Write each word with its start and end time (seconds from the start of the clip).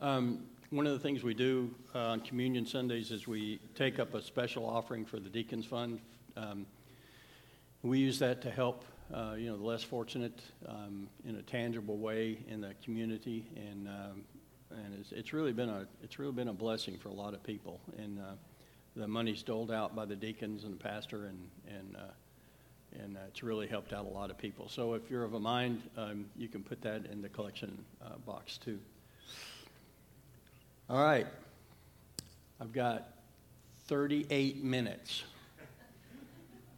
Um, 0.00 0.44
one 0.70 0.86
of 0.86 0.92
the 0.92 0.98
things 1.00 1.24
we 1.24 1.34
do 1.34 1.74
uh, 1.92 1.98
on 1.98 2.20
Communion 2.20 2.64
Sundays 2.64 3.10
is 3.10 3.26
we 3.26 3.58
take 3.74 3.98
up 3.98 4.14
a 4.14 4.22
special 4.22 4.64
offering 4.64 5.04
for 5.04 5.18
the 5.18 5.28
Deacons 5.28 5.66
Fund. 5.66 5.98
Um, 6.36 6.66
we 7.82 7.98
use 7.98 8.20
that 8.20 8.40
to 8.42 8.50
help, 8.50 8.84
uh, 9.12 9.34
you 9.36 9.50
know, 9.50 9.56
the 9.56 9.64
less 9.64 9.82
fortunate 9.82 10.40
um, 10.68 11.08
in 11.24 11.34
a 11.36 11.42
tangible 11.42 11.96
way 11.98 12.38
in 12.48 12.60
the 12.60 12.74
community, 12.84 13.50
and 13.56 13.88
um, 13.88 14.22
and 14.70 14.94
it's, 15.00 15.10
it's 15.10 15.32
really 15.32 15.52
been 15.52 15.68
a 15.68 15.86
it's 16.04 16.20
really 16.20 16.32
been 16.32 16.48
a 16.48 16.52
blessing 16.52 16.96
for 16.96 17.08
a 17.08 17.14
lot 17.14 17.34
of 17.34 17.42
people. 17.42 17.80
And 17.96 18.20
uh, 18.20 18.34
the 18.94 19.08
money's 19.08 19.42
doled 19.42 19.72
out 19.72 19.96
by 19.96 20.04
the 20.04 20.16
deacons 20.16 20.62
and 20.62 20.74
the 20.74 20.84
pastor, 20.84 21.26
and 21.26 21.38
and 21.66 21.96
uh, 21.96 23.02
and 23.02 23.16
uh, 23.16 23.20
it's 23.26 23.42
really 23.42 23.66
helped 23.66 23.92
out 23.92 24.04
a 24.04 24.08
lot 24.08 24.30
of 24.30 24.38
people. 24.38 24.68
So 24.68 24.94
if 24.94 25.10
you're 25.10 25.24
of 25.24 25.34
a 25.34 25.40
mind, 25.40 25.82
um, 25.96 26.26
you 26.36 26.46
can 26.46 26.62
put 26.62 26.82
that 26.82 27.06
in 27.06 27.20
the 27.20 27.28
collection 27.28 27.84
uh, 28.00 28.18
box 28.24 28.58
too. 28.58 28.78
All 30.90 31.04
right. 31.04 31.26
I've 32.58 32.72
got 32.72 33.08
38 33.88 34.64
minutes. 34.64 35.22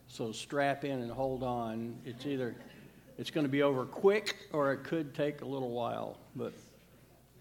So 0.08 0.32
strap 0.32 0.84
in 0.84 1.00
and 1.00 1.12
hold 1.12 1.44
on. 1.44 1.94
It's 2.04 2.26
either 2.26 2.56
it's 3.18 3.30
going 3.30 3.46
to 3.46 3.50
be 3.50 3.62
over 3.62 3.84
quick 3.84 4.34
or 4.52 4.72
it 4.72 4.82
could 4.82 5.14
take 5.14 5.42
a 5.42 5.44
little 5.44 5.70
while, 5.70 6.18
but 6.34 6.52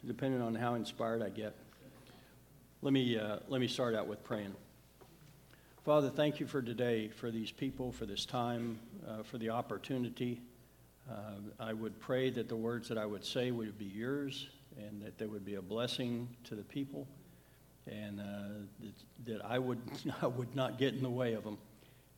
depending 0.05 0.43
on 0.43 0.53
how 0.53 0.75
inspired 0.75 1.23
I 1.23 1.29
get. 1.29 1.55
Let 2.83 2.93
me 2.93 3.17
uh, 3.17 3.37
let 3.47 3.59
me 3.59 3.67
start 3.67 3.95
out 3.95 4.05
with 4.05 4.23
praying. 4.23 4.53
Father, 5.83 6.11
thank 6.11 6.39
you 6.39 6.45
for 6.45 6.61
today, 6.61 7.07
for 7.07 7.31
these 7.31 7.49
people, 7.49 7.91
for 7.91 8.05
this 8.05 8.25
time, 8.25 8.77
uh, 9.07 9.23
for 9.23 9.39
the 9.39 9.49
opportunity. 9.49 10.39
Uh, 11.09 11.31
I 11.59 11.73
would 11.73 11.99
pray 11.99 12.29
that 12.29 12.47
the 12.47 12.55
words 12.55 12.87
that 12.89 12.99
I 12.99 13.07
would 13.07 13.25
say 13.25 13.49
would 13.49 13.79
be 13.79 13.85
yours 13.85 14.49
and 14.88 15.02
that 15.02 15.18
there 15.18 15.27
would 15.27 15.46
be 15.46 15.55
a 15.55 15.62
blessing 15.62 16.27
to 16.46 16.55
the 16.55 16.63
people, 16.63 17.08
and 17.88 18.20
uh, 18.20 18.24
that, 18.80 18.94
that, 19.26 19.46
I 19.46 19.60
would 19.60 19.80
I 20.22 20.27
would 20.27 20.55
not 20.55 20.77
get 20.77 20.94
in 20.94 21.04
the 21.04 21.10
way 21.10 21.34
of 21.34 21.44
them. 21.44 21.58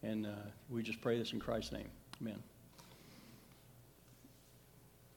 And 0.04 0.26
uh, 0.26 0.30
we 0.70 0.82
just 0.82 1.00
pray 1.02 1.20
this 1.20 1.32
in 1.34 1.40
Christ's 1.40 1.74
name, 1.74 1.90
Amen. 2.22 2.42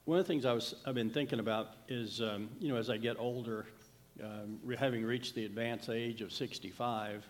One 0.05 0.19
of 0.19 0.27
the 0.27 0.33
things 0.33 0.45
I 0.45 0.53
was 0.53 0.75
I've 0.85 0.95
been 0.95 1.11
thinking 1.11 1.41
about 1.41 1.69
is 1.89 2.21
um, 2.21 2.51
you 2.61 2.69
know 2.69 2.77
as 2.77 2.91
I 2.91 2.97
get 2.97 3.19
older, 3.19 3.67
um, 4.23 4.59
having 4.79 5.05
reached 5.05 5.35
the 5.35 5.47
advanced 5.47 5.89
age 5.89 6.21
of 6.21 6.33
65, 6.33 7.27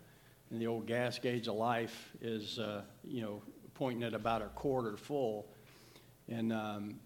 and 0.50 0.60
the 0.60 0.66
old 0.66 0.86
gas 0.86 1.18
gauge 1.18 1.46
of 1.46 1.54
life 1.54 2.10
is 2.20 2.58
uh, 2.58 2.82
you 3.04 3.22
know 3.22 3.42
pointing 3.74 4.02
at 4.02 4.14
about 4.14 4.42
a 4.42 4.46
quarter 4.46 4.96
full, 4.96 5.46
and 6.28 6.52
um, 6.52 6.96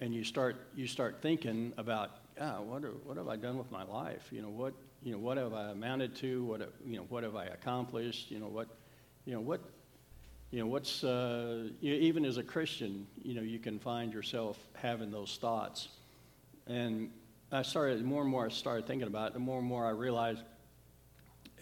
and 0.00 0.12
you 0.12 0.24
start 0.24 0.56
you 0.74 0.88
start 0.88 1.18
thinking 1.22 1.72
about 1.76 2.21
ah, 2.40 2.60
what, 2.60 2.84
are, 2.84 2.90
what 3.04 3.16
have 3.16 3.28
I 3.28 3.36
done 3.36 3.58
with 3.58 3.70
my 3.70 3.84
life? 3.84 4.28
You 4.30 4.42
know, 4.42 4.48
what, 4.48 4.74
you 5.02 5.12
know, 5.12 5.18
what 5.18 5.36
have 5.36 5.52
I 5.52 5.70
amounted 5.70 6.14
to? 6.16 6.44
What, 6.44 6.72
you 6.84 6.96
know, 6.96 7.06
what 7.08 7.22
have 7.22 7.36
I 7.36 7.46
accomplished? 7.46 8.30
You 8.30 8.38
know, 8.38 8.48
what, 8.48 8.68
you 9.24 9.34
know, 9.34 9.40
what, 9.40 9.60
you 10.50 10.60
know, 10.60 10.66
what's, 10.66 11.02
uh, 11.02 11.68
you 11.80 11.94
even 11.94 12.24
as 12.24 12.36
a 12.36 12.42
Christian, 12.42 13.06
you 13.22 13.34
know, 13.34 13.42
you 13.42 13.58
can 13.58 13.78
find 13.78 14.12
yourself 14.12 14.58
having 14.74 15.10
those 15.10 15.38
thoughts. 15.40 15.88
And 16.66 17.10
I 17.50 17.62
started, 17.62 17.98
the 18.00 18.04
more 18.04 18.22
and 18.22 18.30
more 18.30 18.46
I 18.46 18.48
started 18.50 18.86
thinking 18.86 19.08
about 19.08 19.28
it, 19.28 19.32
the 19.34 19.40
more 19.40 19.58
and 19.58 19.66
more 19.66 19.86
I 19.86 19.90
realized, 19.90 20.42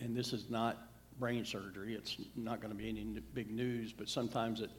and 0.00 0.16
this 0.16 0.32
is 0.32 0.50
not 0.50 0.88
brain 1.18 1.44
surgery, 1.44 1.94
it's 1.94 2.16
not 2.34 2.60
going 2.60 2.72
to 2.72 2.76
be 2.76 2.88
any 2.88 3.04
big 3.34 3.50
news, 3.50 3.92
but 3.92 4.08
sometimes 4.08 4.60
it, 4.60 4.70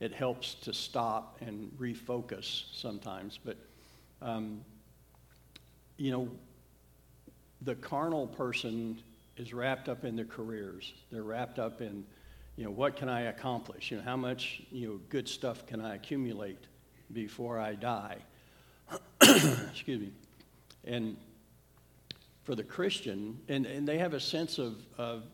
it 0.00 0.12
helps 0.12 0.54
to 0.54 0.72
stop 0.72 1.38
and 1.40 1.70
refocus 1.78 2.64
sometimes. 2.72 3.38
But 3.42 3.56
um, 4.22 4.64
you 5.96 6.10
know, 6.10 6.28
the 7.62 7.74
carnal 7.74 8.26
person 8.26 9.00
is 9.36 9.52
wrapped 9.52 9.88
up 9.88 10.04
in 10.04 10.16
their 10.16 10.24
careers. 10.24 10.92
They're 11.10 11.22
wrapped 11.22 11.58
up 11.58 11.80
in, 11.80 12.04
you 12.56 12.64
know, 12.64 12.70
what 12.70 12.96
can 12.96 13.08
I 13.08 13.22
accomplish? 13.22 13.90
You 13.90 13.98
know, 13.98 14.02
how 14.04 14.16
much, 14.16 14.62
you 14.70 14.88
know, 14.88 15.00
good 15.08 15.28
stuff 15.28 15.66
can 15.66 15.80
I 15.80 15.96
accumulate 15.96 16.66
before 17.12 17.58
I 17.58 17.74
die? 17.74 18.18
Excuse 19.20 20.00
me. 20.00 20.12
And 20.84 21.16
for 22.44 22.54
the 22.54 22.62
Christian, 22.62 23.40
and, 23.48 23.66
and 23.66 23.88
they 23.88 23.98
have 23.98 24.14
a 24.14 24.20
sense 24.20 24.58
of, 24.58 24.76
of, 24.98 25.24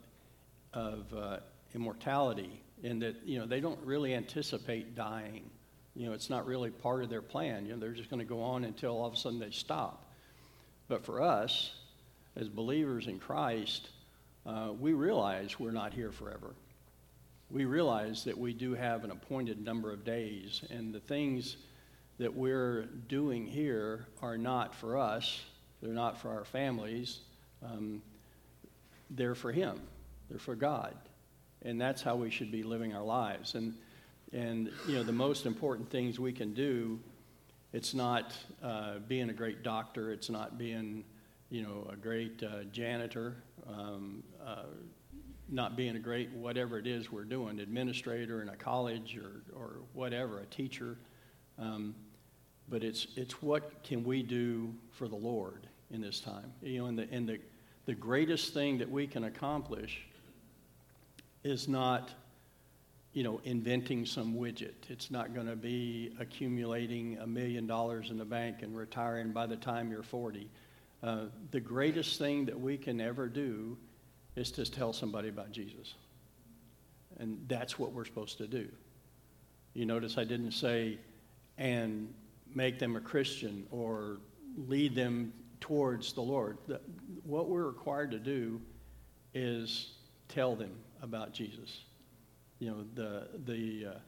of 0.73 1.13
uh, 1.13 1.39
immortality 1.75 2.63
in 2.83 3.01
that, 3.01 3.17
you 3.25 3.39
know, 3.39 3.47
they 3.47 3.61
don't 3.61 3.81
really 3.85 4.15
anticipate 4.15 4.95
dying. 4.95 5.51
You 5.97 6.07
know, 6.07 6.13
it's 6.13 6.31
not 6.31 6.47
really 6.47 6.71
part 6.71 7.03
of 7.03 7.11
their 7.11 7.23
plan. 7.23 7.67
You 7.67 7.73
know, 7.73 7.81
they're 7.81 7.93
just 7.93 8.09
going 8.09 8.21
to 8.21 8.27
go 8.27 8.41
on 8.41 8.65
until 8.65 8.93
all 8.93 9.07
of 9.07 9.13
a 9.13 9.17
sudden 9.17 9.41
they 9.41 9.51
stop. 9.51 10.10
But 10.91 11.05
for 11.05 11.23
us, 11.23 11.71
as 12.35 12.49
believers 12.49 13.07
in 13.07 13.21
Christ, 13.21 13.91
uh, 14.45 14.71
we 14.79 14.93
realize 14.93 15.61
we're 15.61 15.71
not 15.71 15.95
here 15.95 16.11
forever. 16.11 16.53
We 17.49 17.65
realize 17.65 18.25
that 18.25 18.37
we 18.37 18.53
do 18.53 18.75
have 18.75 19.05
an 19.05 19.13
appointed 19.13 19.65
number 19.65 19.93
of 19.93 20.05
days, 20.05 20.63
and 20.69 20.93
the 20.93 20.99
things 20.99 21.59
that 22.19 22.35
we're 22.35 22.87
doing 23.07 23.47
here 23.47 24.09
are 24.21 24.37
not 24.37 24.75
for 24.75 24.99
us, 24.99 25.41
they're 25.81 25.93
not 25.93 26.21
for 26.21 26.31
our 26.31 26.45
families, 26.45 27.21
um, 27.65 28.03
they're 29.11 29.37
for 29.37 29.53
Him, 29.53 29.81
they're 30.29 30.41
for 30.41 30.57
God. 30.57 30.97
And 31.63 31.81
that's 31.81 32.03
how 32.03 32.17
we 32.17 32.31
should 32.31 32.51
be 32.51 32.65
living 32.65 32.97
our 32.97 33.05
lives. 33.05 33.55
And, 33.55 33.75
and 34.33 34.73
you 34.89 34.97
know, 34.97 35.05
the 35.05 35.13
most 35.13 35.47
important 35.47 35.89
things 35.89 36.19
we 36.19 36.33
can 36.33 36.53
do 36.53 36.99
it's 37.73 37.95
not 37.95 38.35
uh, 38.63 38.99
being 39.07 39.31
a 39.31 39.33
great 39.33 39.63
doctor. 39.63 40.13
It's 40.13 40.31
not 40.31 40.59
being, 40.59 41.05
you 41.51 41.63
know, 41.63 41.89
a 41.93 41.97
great 41.97 42.43
uh, 42.43 42.65
janitor. 42.73 43.37
Um, 43.69 44.23
uh, 44.45 44.65
not 45.53 45.77
being 45.77 45.97
a 45.97 45.99
great 45.99 46.31
whatever 46.33 46.79
it 46.79 46.87
is 46.87 47.11
we're 47.11 47.25
doing, 47.25 47.59
administrator 47.59 48.41
in 48.41 48.49
a 48.49 48.57
college 48.57 49.19
or, 49.19 49.43
or 49.59 49.79
whatever, 49.93 50.41
a 50.41 50.47
teacher. 50.47 50.97
Um, 51.59 51.95
but 52.69 52.85
it's, 52.85 53.09
it's 53.17 53.43
what 53.43 53.83
can 53.83 54.05
we 54.05 54.23
do 54.23 54.73
for 54.93 55.09
the 55.09 55.17
Lord 55.17 55.67
in 55.91 56.01
this 56.01 56.21
time. 56.21 56.53
You 56.63 56.79
know, 56.79 56.87
and 56.87 56.99
the, 56.99 57.09
and 57.11 57.29
the, 57.29 57.41
the 57.87 57.95
greatest 57.95 58.55
thing 58.55 58.79
that 58.79 58.89
we 58.89 59.07
can 59.07 59.25
accomplish 59.25 60.07
is 61.43 61.67
not 61.67 62.11
you 63.13 63.25
know, 63.25 63.41
inventing 63.45 64.07
some 64.07 64.35
widget. 64.35 64.89
It's 64.89 65.11
not 65.11 65.35
going 65.35 65.47
to 65.47 65.57
be 65.57 66.15
accumulating 66.21 67.19
a 67.19 67.27
million 67.27 67.67
dollars 67.67 68.11
in 68.11 68.19
the 68.19 68.25
bank 68.25 68.63
and 68.63 68.77
retiring 68.77 69.33
by 69.33 69.47
the 69.47 69.57
time 69.57 69.91
you're 69.91 70.03
40. 70.03 70.49
Uh, 71.03 71.25
the 71.51 71.61
greatest 71.61 72.19
thing 72.19 72.45
that 72.45 72.59
we 72.59 72.77
can 72.77 73.01
ever 73.01 73.29
do 73.29 73.77
is 74.37 74.53
to 74.53 74.65
tell 74.65 74.93
somebody 74.93 75.29
about 75.29 75.51
Jesus. 75.51 75.95
And 77.19 77.45
that's 77.49 77.79
what 77.79 77.93
we're 77.93 78.05
supposed 78.05 78.39
to 78.39 78.47
do. 78.47 78.69
You 79.75 79.87
notice 79.87 80.17
I 80.17 80.25
didn't 80.25 80.53
say, 80.53 80.99
and 81.59 82.13
make 82.55 82.79
them 82.79 82.97
a 82.97 83.01
Christian 83.01 83.67
or 83.71 84.19
lead 84.57 84.95
them 84.95 85.33
towards 85.61 86.13
the 86.13 86.23
Lord. 86.23 86.59
The, 86.67 86.81
what 87.25 87.49
we're 87.49 87.67
required 87.67 88.13
to 88.13 88.19
do 88.19 88.61
is 89.35 89.93
tell 90.29 90.55
them 90.55 90.73
about 91.03 91.33
Jesus 91.33 91.81
you 92.61 92.71
know, 92.71 92.85
the, 92.95 93.27
the, 93.47 93.87
uh, 93.87 93.99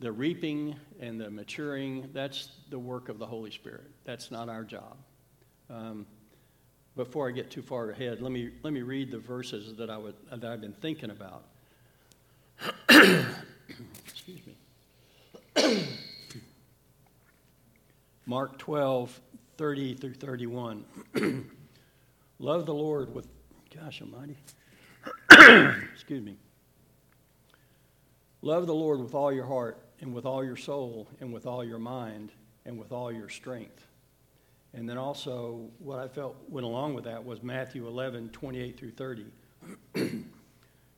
the 0.00 0.12
reaping 0.12 0.74
and 0.98 1.18
the 1.18 1.30
maturing, 1.30 2.10
that's 2.12 2.48
the 2.68 2.78
work 2.78 3.08
of 3.08 3.18
the 3.18 3.26
Holy 3.26 3.50
Spirit. 3.50 3.88
That's 4.04 4.30
not 4.30 4.48
our 4.48 4.64
job. 4.64 4.96
Um, 5.70 6.06
before 6.96 7.28
I 7.28 7.30
get 7.30 7.50
too 7.50 7.62
far 7.62 7.90
ahead, 7.90 8.20
let 8.20 8.32
me, 8.32 8.50
let 8.62 8.72
me 8.72 8.82
read 8.82 9.12
the 9.12 9.18
verses 9.18 9.76
that, 9.76 9.88
I 9.88 9.96
would, 9.96 10.16
that 10.30 10.44
I've 10.44 10.60
been 10.60 10.74
thinking 10.74 11.10
about. 11.10 11.44
Excuse 12.88 14.40
me. 14.44 14.56
Mark 18.26 18.58
12, 18.58 19.20
30 19.56 19.94
through 19.94 20.14
31. 20.14 20.84
Love 22.40 22.66
the 22.66 22.74
Lord 22.74 23.14
with, 23.14 23.28
gosh 23.74 24.02
almighty. 24.02 24.36
Excuse 25.94 26.22
me. 26.22 26.36
Love 28.42 28.66
the 28.66 28.74
Lord 28.74 29.00
with 29.00 29.14
all 29.14 29.32
your 29.32 29.46
heart 29.46 29.78
and 30.00 30.14
with 30.14 30.24
all 30.24 30.42
your 30.42 30.56
soul 30.56 31.08
and 31.20 31.32
with 31.32 31.46
all 31.46 31.62
your 31.62 31.78
mind 31.78 32.32
and 32.64 32.78
with 32.78 32.90
all 32.90 33.12
your 33.12 33.28
strength. 33.28 33.86
And 34.72 34.88
then 34.88 34.96
also, 34.96 35.68
what 35.78 35.98
I 35.98 36.08
felt 36.08 36.36
went 36.48 36.64
along 36.64 36.94
with 36.94 37.04
that 37.04 37.24
was 37.24 37.42
Matthew 37.42 37.86
11, 37.86 38.30
28 38.30 38.78
through 38.78 38.92
30. 38.92 39.26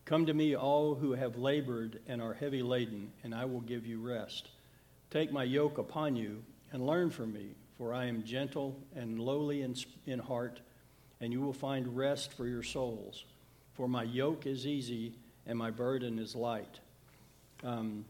Come 0.05 0.27
to 0.27 0.35
me, 0.35 0.55
all 0.55 0.95
who 0.95 1.13
have 1.13 1.37
labored 1.37 2.01
and 2.07 2.21
are 2.21 2.35
heavy 2.35 2.63
laden, 2.63 3.11
and 3.25 3.35
I 3.35 3.45
will 3.47 3.61
give 3.61 3.87
you 3.87 3.99
rest. 3.99 4.51
Take 5.11 5.33
my 5.33 5.45
yoke 5.45 5.79
upon 5.79 6.17
you 6.17 6.43
and 6.71 6.87
learn 6.87 7.11
from 7.11 7.33
me, 7.33 7.55
for 7.79 7.95
I 7.95 8.05
am 8.07 8.25
gentle 8.25 8.79
and 8.95 9.19
lowly 9.19 9.63
in, 9.63 9.75
in 10.07 10.19
heart, 10.19 10.61
and 11.21 11.33
you 11.33 11.41
will 11.41 11.53
find 11.53 11.97
rest 11.97 12.35
for 12.35 12.47
your 12.47 12.63
souls. 12.63 13.25
For 13.75 13.89
my 13.89 14.03
yoke 14.03 14.47
is 14.47 14.67
easy 14.67 15.15
and 15.47 15.59
my 15.59 15.71
burden 15.71 16.19
is 16.19 16.37
light. 16.37 16.81
Um, 17.63 18.05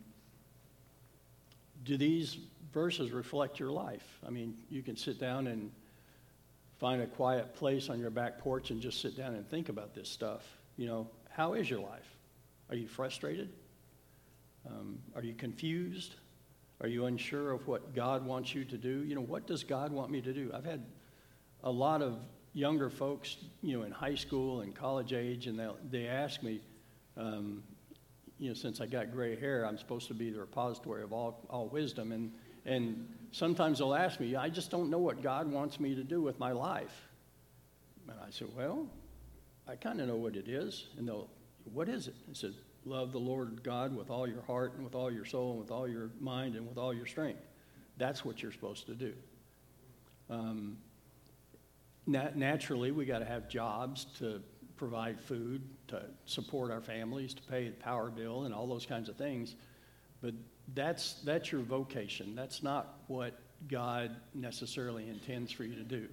do 1.84 1.96
these 1.96 2.38
verses 2.72 3.10
reflect 3.10 3.58
your 3.58 3.70
life? 3.70 4.06
I 4.26 4.31
mean, 4.31 4.56
you 4.70 4.82
can 4.82 4.96
sit 4.96 5.19
down 5.19 5.46
and 5.46 5.70
find 6.78 7.02
a 7.02 7.06
quiet 7.06 7.54
place 7.54 7.88
on 7.88 7.99
your 7.99 8.10
back 8.10 8.38
porch 8.38 8.70
and 8.70 8.81
just 8.81 9.00
sit 9.00 9.16
down 9.16 9.34
and 9.34 9.49
think 9.49 9.69
about 9.69 9.94
this 9.94 10.08
stuff. 10.08 10.43
You 10.76 10.87
know, 10.87 11.08
how 11.31 11.54
is 11.54 11.69
your 11.69 11.81
life? 11.81 12.16
Are 12.70 12.76
you 12.76 12.88
frustrated? 12.88 13.50
Um, 14.66 14.99
are 15.14 15.22
you 15.22 15.34
confused? 15.34 16.14
Are 16.81 16.88
you 16.88 17.06
unsure 17.06 17.52
of 17.52 17.66
what 17.69 17.94
God 17.94 18.25
wants 18.25 18.55
you 18.55 18.64
to 18.64 18.76
do? 18.76 19.05
You 19.05 19.14
know, 19.14 19.20
what 19.20 19.46
does 19.46 19.62
God 19.62 19.93
want 19.93 20.10
me 20.10 20.20
to 20.20 20.32
do? 20.32 20.50
I've 20.55 20.64
had 20.64 20.84
a 21.62 21.70
lot 21.70 22.02
of 22.02 22.19
younger 22.55 22.90
folks, 22.90 23.37
you 23.62 23.76
know, 23.76 23.84
in 23.84 23.93
high 23.93 24.14
school 24.14 24.60
and 24.60 24.75
college 24.75 25.12
age, 25.12 25.46
and 25.46 25.58
they 25.58 25.69
they 25.90 26.06
ask 26.06 26.43
me, 26.43 26.60
um, 27.16 27.62
you 28.43 28.49
know, 28.49 28.55
since 28.55 28.81
I 28.81 28.87
got 28.87 29.12
gray 29.12 29.39
hair, 29.39 29.65
I'm 29.65 29.79
supposed 29.79 30.09
to 30.09 30.15
be 30.15 30.31
the 30.31 30.41
repository 30.41 31.05
of 31.05 31.12
all, 31.12 31.47
all 31.49 31.69
wisdom. 31.69 32.11
And, 32.11 32.33
and 32.67 33.09
sometimes 33.31 33.79
they'll 33.79 33.94
ask 33.94 34.19
me, 34.19 34.35
I 34.35 34.49
just 34.49 34.69
don't 34.69 34.91
know 34.91 34.99
what 34.99 35.23
God 35.23 35.49
wants 35.49 35.79
me 35.79 35.94
to 35.94 36.03
do 36.03 36.21
with 36.21 36.41
my 36.41 36.50
life. 36.50 37.09
And 38.09 38.19
I 38.19 38.31
said, 38.31 38.49
Well, 38.56 38.89
I 39.69 39.77
kind 39.77 40.00
of 40.00 40.09
know 40.09 40.17
what 40.17 40.35
it 40.35 40.49
is. 40.49 40.87
And 40.99 41.06
they'll, 41.06 41.31
What 41.73 41.89
is 41.89 42.09
it? 42.09 42.17
I 42.29 42.33
said, 42.33 42.55
Love 42.85 43.12
the 43.12 43.21
Lord 43.21 43.62
God 43.62 43.94
with 43.94 44.11
all 44.11 44.27
your 44.27 44.43
heart 44.43 44.75
and 44.75 44.83
with 44.83 44.97
all 44.97 45.09
your 45.09 45.25
soul 45.25 45.53
and 45.53 45.61
with 45.61 45.71
all 45.71 45.87
your 45.87 46.11
mind 46.19 46.56
and 46.56 46.67
with 46.67 46.79
all 46.79 46.93
your 46.93 47.06
strength. 47.06 47.47
That's 47.97 48.25
what 48.25 48.43
you're 48.43 48.50
supposed 48.50 48.87
to 48.87 48.94
do. 48.94 49.12
Um, 50.29 50.79
nat- 52.09 52.37
naturally, 52.37 52.91
we 52.91 53.05
got 53.05 53.21
to 53.21 53.25
have 53.25 53.49
jobs 53.49 54.06
to 54.19 54.43
provide 54.75 55.21
food, 55.21 55.62
to 55.93 56.03
support 56.25 56.71
our 56.71 56.81
families, 56.81 57.35
to 57.35 57.43
pay 57.43 57.69
the 57.69 57.77
power 57.77 58.11
bill, 58.11 58.44
and 58.44 58.55
all 58.55 58.67
those 58.67 58.87
kinds 58.87 59.09
of 59.09 59.17
things. 59.17 59.55
But 60.23 60.35
that's, 60.75 61.15
that's 61.25 61.53
your 61.53 61.61
vocation. 61.61 62.35
That's 62.35 62.62
not 62.62 63.00
what 63.09 63.39
God 63.69 64.17
necessarily 64.35 65.09
intends 65.09 65.53
for 65.53 65.65
you 65.65 65.75
to 65.77 65.85
do. 65.85 66.09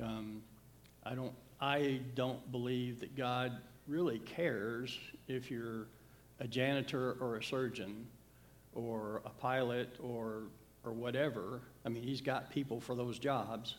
Um, 0.00 0.42
I, 1.04 1.14
don't, 1.14 1.32
I 1.60 2.00
don't 2.14 2.50
believe 2.52 3.00
that 3.00 3.16
God 3.16 3.52
really 3.88 4.20
cares 4.20 4.96
if 5.26 5.50
you're 5.50 5.88
a 6.38 6.46
janitor 6.46 7.16
or 7.20 7.36
a 7.36 7.42
surgeon 7.42 8.06
or 8.74 9.22
a 9.24 9.30
pilot 9.30 9.96
or, 10.00 10.44
or 10.84 10.92
whatever. 10.92 11.62
I 11.84 11.88
mean, 11.88 12.04
He's 12.04 12.20
got 12.20 12.50
people 12.50 12.80
for 12.80 12.94
those 12.94 13.18
jobs. 13.18 13.76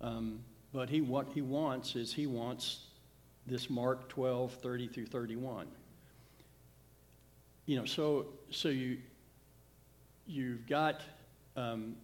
Um, 0.00 0.40
but 0.72 0.88
he, 0.88 1.00
what 1.00 1.28
He 1.34 1.42
wants 1.42 1.94
is 1.94 2.12
He 2.12 2.26
wants 2.26 2.80
this 3.50 3.68
Mark 3.68 4.08
12, 4.08 4.52
30 4.54 4.88
through 4.88 5.06
31. 5.06 5.66
You 7.66 7.76
know, 7.76 7.84
so, 7.84 8.26
so 8.50 8.68
you, 8.68 8.98
you've 10.26 10.66
got 10.68 11.02
um, 11.56 11.96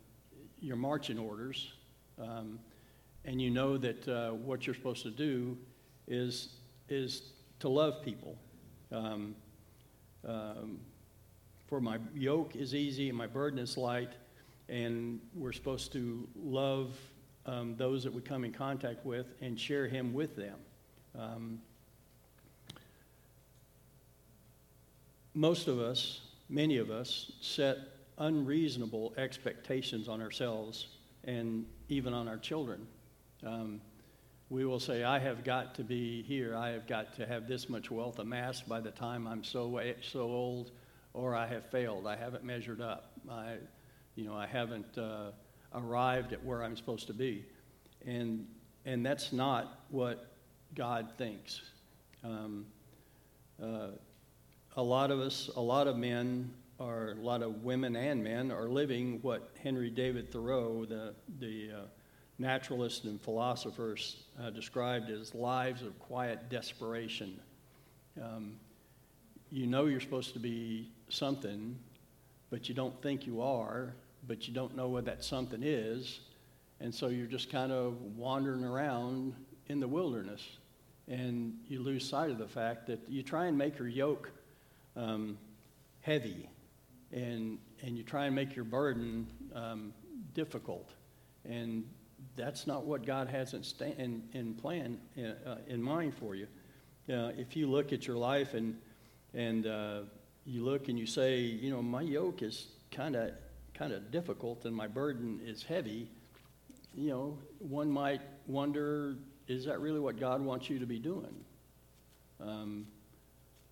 your 0.60 0.76
marching 0.76 1.18
orders, 1.18 1.72
um, 2.20 2.58
and 3.24 3.40
you 3.40 3.50
know 3.50 3.78
that 3.78 4.08
uh, 4.08 4.30
what 4.32 4.66
you're 4.66 4.74
supposed 4.74 5.04
to 5.04 5.10
do 5.10 5.56
is, 6.08 6.50
is 6.88 7.22
to 7.60 7.68
love 7.68 8.02
people. 8.02 8.36
Um, 8.90 9.36
um, 10.26 10.80
for 11.68 11.80
my 11.80 11.98
yoke 12.14 12.56
is 12.56 12.74
easy 12.74 13.08
and 13.08 13.16
my 13.16 13.26
burden 13.26 13.58
is 13.58 13.76
light, 13.76 14.12
and 14.68 15.20
we're 15.34 15.52
supposed 15.52 15.92
to 15.92 16.26
love 16.34 16.96
um, 17.44 17.76
those 17.76 18.02
that 18.02 18.12
we 18.12 18.20
come 18.20 18.44
in 18.44 18.52
contact 18.52 19.06
with 19.06 19.26
and 19.40 19.58
share 19.58 19.86
Him 19.86 20.12
with 20.12 20.34
them. 20.34 20.56
Um, 21.18 21.60
most 25.34 25.68
of 25.68 25.78
us, 25.78 26.20
many 26.48 26.78
of 26.78 26.90
us, 26.90 27.32
set 27.40 27.78
unreasonable 28.18 29.14
expectations 29.16 30.08
on 30.08 30.20
ourselves 30.20 30.88
and 31.24 31.66
even 31.88 32.14
on 32.14 32.28
our 32.28 32.38
children. 32.38 32.86
Um, 33.44 33.80
we 34.48 34.64
will 34.64 34.80
say, 34.80 35.04
I 35.04 35.18
have 35.18 35.44
got 35.44 35.74
to 35.76 35.84
be 35.84 36.22
here, 36.22 36.56
I 36.56 36.70
have 36.70 36.86
got 36.86 37.14
to 37.16 37.26
have 37.26 37.48
this 37.48 37.68
much 37.68 37.90
wealth 37.90 38.18
amassed 38.18 38.68
by 38.68 38.80
the 38.80 38.92
time 38.92 39.26
I'm 39.26 39.42
so, 39.42 39.80
so 40.02 40.20
old, 40.20 40.70
or 41.14 41.34
I 41.34 41.46
have 41.46 41.66
failed, 41.70 42.06
I 42.06 42.16
haven't 42.16 42.44
measured 42.44 42.80
up, 42.80 43.10
I, 43.28 43.56
you 44.14 44.24
know, 44.24 44.34
I 44.34 44.46
haven't 44.46 44.96
uh, 44.96 45.32
arrived 45.74 46.32
at 46.32 46.44
where 46.44 46.62
I'm 46.62 46.76
supposed 46.76 47.08
to 47.08 47.12
be. 47.12 47.44
And, 48.06 48.46
and 48.84 49.04
that's 49.04 49.32
not 49.32 49.80
what 49.90 50.35
God 50.76 51.08
thinks. 51.16 51.62
Um, 52.22 52.66
uh, 53.62 53.88
a 54.76 54.82
lot 54.82 55.10
of 55.10 55.20
us, 55.20 55.48
a 55.56 55.60
lot 55.60 55.86
of 55.86 55.96
men, 55.96 56.52
or 56.78 57.16
a 57.18 57.22
lot 57.24 57.42
of 57.42 57.64
women 57.64 57.96
and 57.96 58.22
men, 58.22 58.52
are 58.52 58.68
living 58.68 59.18
what 59.22 59.50
Henry 59.62 59.88
David 59.88 60.30
Thoreau, 60.30 60.84
the, 60.84 61.14
the 61.40 61.70
uh, 61.74 61.80
naturalist 62.38 63.04
and 63.04 63.18
philosopher, 63.18 63.96
uh, 64.38 64.50
described 64.50 65.08
as 65.08 65.34
lives 65.34 65.80
of 65.80 65.98
quiet 65.98 66.50
desperation. 66.50 67.40
Um, 68.22 68.56
you 69.50 69.66
know 69.66 69.86
you're 69.86 70.00
supposed 70.00 70.34
to 70.34 70.38
be 70.40 70.90
something, 71.08 71.78
but 72.50 72.68
you 72.68 72.74
don't 72.74 73.00
think 73.00 73.26
you 73.26 73.40
are, 73.40 73.94
but 74.28 74.46
you 74.46 74.52
don't 74.52 74.76
know 74.76 74.88
what 74.88 75.06
that 75.06 75.24
something 75.24 75.62
is, 75.62 76.20
and 76.80 76.94
so 76.94 77.08
you're 77.08 77.26
just 77.26 77.50
kind 77.50 77.72
of 77.72 78.02
wandering 78.14 78.62
around 78.62 79.34
in 79.68 79.80
the 79.80 79.88
wilderness 79.88 80.46
and 81.08 81.54
you 81.68 81.80
lose 81.80 82.08
sight 82.08 82.30
of 82.30 82.38
the 82.38 82.48
fact 82.48 82.86
that 82.86 83.00
you 83.08 83.22
try 83.22 83.46
and 83.46 83.56
make 83.56 83.78
your 83.78 83.88
yoke 83.88 84.30
um, 84.96 85.38
heavy 86.00 86.48
and, 87.12 87.58
and 87.82 87.96
you 87.96 88.02
try 88.02 88.26
and 88.26 88.34
make 88.34 88.56
your 88.56 88.64
burden 88.64 89.26
um, 89.54 89.92
difficult. 90.34 90.90
And 91.44 91.84
that's 92.34 92.66
not 92.66 92.84
what 92.84 93.06
God 93.06 93.28
has 93.28 93.54
in, 93.54 93.62
sta- 93.62 93.94
in, 93.98 94.22
in 94.32 94.54
plan, 94.54 94.98
in, 95.14 95.26
uh, 95.26 95.58
in 95.68 95.82
mind 95.82 96.14
for 96.14 96.34
you. 96.34 96.48
Uh, 97.08 97.30
if 97.36 97.54
you 97.54 97.70
look 97.70 97.92
at 97.92 98.06
your 98.06 98.16
life 98.16 98.54
and, 98.54 98.76
and 99.32 99.66
uh, 99.66 100.00
you 100.44 100.64
look 100.64 100.88
and 100.88 100.98
you 100.98 101.06
say, 101.06 101.40
you 101.40 101.70
know, 101.70 101.82
my 101.82 102.02
yoke 102.02 102.42
is 102.42 102.66
kind 102.90 103.14
of 103.14 103.30
kind 103.74 103.92
of 103.92 104.10
difficult 104.10 104.64
and 104.64 104.74
my 104.74 104.86
burden 104.86 105.38
is 105.44 105.62
heavy, 105.62 106.08
you 106.94 107.10
know, 107.10 107.38
one 107.58 107.90
might 107.90 108.22
wonder 108.46 109.16
is 109.48 109.64
that 109.66 109.80
really 109.80 110.00
what 110.00 110.18
God 110.18 110.40
wants 110.42 110.68
you 110.68 110.78
to 110.78 110.86
be 110.86 110.98
doing? 110.98 111.34
Um, 112.40 112.86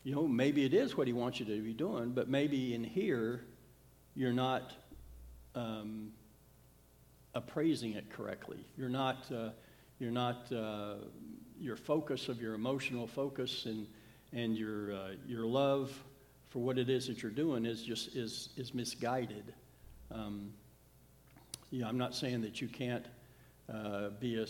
you 0.04 0.14
know, 0.14 0.26
maybe 0.26 0.64
it 0.64 0.74
is 0.74 0.96
what 0.96 1.06
He 1.06 1.12
wants 1.12 1.40
you 1.40 1.46
to 1.46 1.60
be 1.62 1.72
doing, 1.72 2.10
but 2.10 2.28
maybe 2.28 2.74
in 2.74 2.84
here 2.84 3.44
you're 4.14 4.32
not 4.32 4.72
um, 5.54 6.12
appraising 7.34 7.92
it 7.92 8.10
correctly. 8.10 8.64
You're 8.76 8.88
not, 8.88 9.30
uh, 9.32 9.50
you're 9.98 10.12
not, 10.12 10.50
uh, 10.52 10.94
your 11.60 11.76
focus 11.76 12.28
of 12.28 12.40
your 12.40 12.54
emotional 12.54 13.06
focus 13.06 13.66
and, 13.66 13.86
and 14.32 14.56
your, 14.56 14.92
uh, 14.92 15.08
your 15.26 15.46
love 15.46 15.92
for 16.50 16.58
what 16.60 16.78
it 16.78 16.88
is 16.88 17.06
that 17.06 17.22
you're 17.22 17.32
doing 17.32 17.64
is 17.64 17.82
just 17.82 18.14
is, 18.14 18.50
is 18.56 18.74
misguided. 18.74 19.54
Um, 20.10 20.52
I'm 21.84 21.98
not 21.98 22.14
saying 22.14 22.42
that 22.42 22.60
you 22.60 22.68
can't 22.68 23.04
uh, 23.72 24.10
be 24.20 24.40
a 24.40 24.46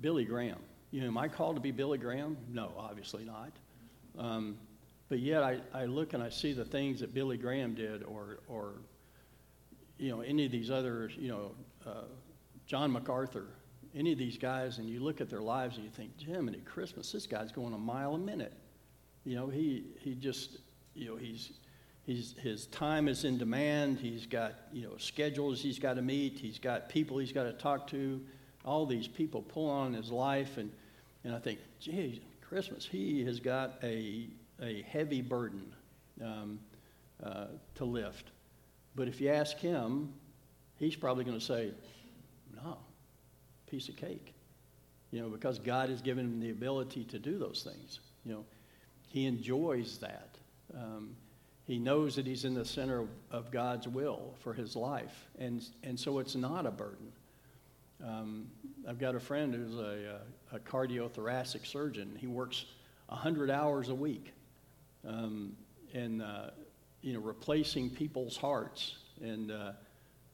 Billy 0.00 0.24
Graham. 0.24 0.58
You 0.90 1.02
know, 1.02 1.06
am 1.08 1.18
I 1.18 1.28
called 1.28 1.56
to 1.56 1.60
be 1.60 1.70
Billy 1.70 1.98
Graham? 1.98 2.36
No, 2.52 2.72
obviously 2.76 3.24
not. 3.24 3.52
Um, 4.18 4.56
but 5.08 5.18
yet 5.18 5.42
I, 5.42 5.60
I 5.74 5.86
look 5.86 6.12
and 6.14 6.22
I 6.22 6.30
see 6.30 6.52
the 6.52 6.64
things 6.64 7.00
that 7.00 7.14
Billy 7.14 7.36
Graham 7.36 7.74
did 7.74 8.02
or, 8.04 8.40
or 8.48 8.74
you 9.98 10.10
know, 10.10 10.20
any 10.20 10.46
of 10.46 10.52
these 10.52 10.70
other, 10.70 11.10
you 11.18 11.28
know, 11.28 11.52
uh, 11.86 12.04
John 12.66 12.92
MacArthur, 12.92 13.46
any 13.94 14.12
of 14.12 14.18
these 14.18 14.38
guys, 14.38 14.78
and 14.78 14.88
you 14.88 15.00
look 15.00 15.20
at 15.20 15.28
their 15.28 15.42
lives 15.42 15.76
and 15.76 15.84
you 15.84 15.90
think, 15.90 16.12
Jiminy 16.18 16.60
Christmas, 16.60 17.12
this 17.12 17.26
guy's 17.26 17.52
going 17.52 17.74
a 17.74 17.78
mile 17.78 18.14
a 18.14 18.18
minute. 18.18 18.52
You 19.24 19.36
know, 19.36 19.48
he, 19.48 19.84
he 19.98 20.14
just, 20.14 20.58
you 20.94 21.08
know, 21.08 21.16
he's, 21.16 21.52
he's, 22.04 22.34
his 22.38 22.66
time 22.66 23.08
is 23.08 23.24
in 23.24 23.36
demand. 23.36 23.98
He's 23.98 24.26
got, 24.26 24.54
you 24.72 24.82
know, 24.82 24.96
schedules 24.96 25.60
he's 25.60 25.78
got 25.78 25.94
to 25.94 26.02
meet. 26.02 26.38
He's 26.38 26.58
got 26.58 26.88
people 26.88 27.18
he's 27.18 27.32
got 27.32 27.44
to 27.44 27.52
talk 27.52 27.86
to 27.88 28.20
all 28.64 28.86
these 28.86 29.08
people 29.08 29.42
pull 29.42 29.68
on 29.70 29.92
his 29.94 30.10
life, 30.10 30.58
and, 30.58 30.70
and 31.24 31.34
I 31.34 31.38
think, 31.38 31.58
gee, 31.78 32.22
Christmas, 32.40 32.84
he 32.84 33.24
has 33.24 33.40
got 33.40 33.78
a, 33.82 34.28
a 34.60 34.82
heavy 34.82 35.22
burden 35.22 35.72
um, 36.22 36.58
uh, 37.22 37.46
to 37.76 37.84
lift. 37.84 38.30
But 38.94 39.08
if 39.08 39.20
you 39.20 39.30
ask 39.30 39.56
him, 39.58 40.12
he's 40.76 40.96
probably 40.96 41.24
going 41.24 41.38
to 41.38 41.44
say, 41.44 41.72
no, 42.62 42.78
piece 43.70 43.88
of 43.88 43.96
cake. 43.96 44.34
You 45.10 45.22
know, 45.22 45.28
because 45.28 45.58
God 45.58 45.88
has 45.88 46.00
given 46.02 46.26
him 46.26 46.40
the 46.40 46.50
ability 46.50 47.04
to 47.04 47.18
do 47.18 47.38
those 47.38 47.62
things. 47.68 48.00
You 48.24 48.32
know, 48.32 48.44
he 49.08 49.26
enjoys 49.26 49.98
that. 49.98 50.36
Um, 50.74 51.16
he 51.66 51.78
knows 51.78 52.16
that 52.16 52.26
he's 52.26 52.44
in 52.44 52.54
the 52.54 52.64
center 52.64 53.00
of, 53.00 53.08
of, 53.30 53.50
God's 53.50 53.88
will 53.88 54.34
for 54.40 54.52
his 54.52 54.76
life. 54.76 55.28
And, 55.38 55.64
and 55.82 55.98
so 55.98 56.18
it's 56.18 56.34
not 56.34 56.66
a 56.66 56.70
burden. 56.70 57.12
Um, 58.04 58.48
I've 58.88 58.98
got 58.98 59.14
a 59.14 59.20
friend 59.20 59.54
who's 59.54 59.74
a, 59.74 60.20
a, 60.52 60.56
a 60.56 60.58
cardiothoracic 60.60 61.66
surgeon. 61.66 62.16
He 62.18 62.26
works 62.26 62.64
100 63.08 63.50
hours 63.50 63.88
a 63.88 63.94
week 63.94 64.32
um, 65.06 65.56
and, 65.92 66.22
uh, 66.22 66.50
you 67.02 67.12
know, 67.12 67.20
replacing 67.20 67.90
people's 67.90 68.36
hearts 68.36 68.96
and, 69.22 69.50
uh, 69.50 69.72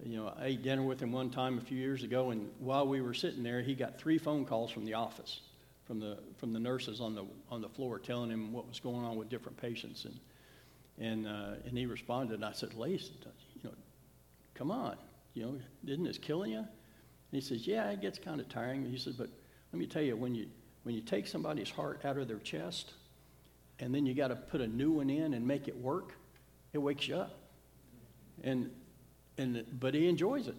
you 0.04 0.16
know, 0.16 0.32
I 0.38 0.46
ate 0.46 0.62
dinner 0.62 0.82
with 0.82 1.00
him 1.00 1.10
one 1.10 1.30
time 1.30 1.58
a 1.58 1.60
few 1.60 1.78
years 1.78 2.02
ago, 2.02 2.30
and 2.30 2.50
while 2.58 2.86
we 2.86 3.00
were 3.00 3.14
sitting 3.14 3.42
there, 3.42 3.62
he 3.62 3.74
got 3.74 3.98
three 3.98 4.18
phone 4.18 4.44
calls 4.44 4.70
from 4.70 4.84
the 4.84 4.94
office, 4.94 5.40
from 5.86 6.00
the 6.00 6.18
from 6.36 6.52
the 6.52 6.58
nurses 6.58 7.00
on 7.00 7.14
the 7.14 7.24
on 7.50 7.62
the 7.62 7.68
floor, 7.68 7.98
telling 7.98 8.30
him 8.30 8.52
what 8.52 8.68
was 8.68 8.78
going 8.78 9.04
on 9.04 9.16
with 9.16 9.30
different 9.30 9.56
patients, 9.56 10.04
and 10.04 10.20
and 10.98 11.26
uh, 11.26 11.54
and 11.66 11.78
he 11.78 11.86
responded, 11.86 12.34
and 12.34 12.44
I 12.44 12.52
said, 12.52 12.74
Lace, 12.74 13.10
you 13.54 13.62
know, 13.64 13.74
come 14.54 14.70
on, 14.70 14.96
you 15.32 15.44
know, 15.44 15.58
isn't 15.86 16.04
this 16.04 16.18
killing 16.18 16.52
you? 16.52 16.66
And 17.30 17.40
he 17.40 17.46
says, 17.46 17.66
Yeah, 17.66 17.90
it 17.90 18.00
gets 18.00 18.18
kind 18.18 18.40
of 18.40 18.48
tiring. 18.48 18.84
He 18.84 18.98
says, 18.98 19.14
but 19.14 19.28
let 19.72 19.78
me 19.78 19.86
tell 19.86 20.02
you, 20.02 20.16
when 20.16 20.34
you 20.34 20.46
when 20.84 20.94
you 20.94 21.00
take 21.00 21.26
somebody's 21.26 21.70
heart 21.70 22.04
out 22.04 22.16
of 22.16 22.28
their 22.28 22.38
chest, 22.38 22.92
and 23.80 23.94
then 23.94 24.06
you 24.06 24.14
got 24.14 24.28
to 24.28 24.36
put 24.36 24.60
a 24.60 24.66
new 24.66 24.92
one 24.92 25.10
in 25.10 25.34
and 25.34 25.46
make 25.46 25.66
it 25.66 25.76
work, 25.76 26.12
it 26.72 26.78
wakes 26.78 27.08
you 27.08 27.16
up. 27.16 27.36
And 28.44 28.70
and 29.38 29.64
but 29.80 29.94
he 29.94 30.08
enjoys 30.08 30.48
it. 30.48 30.56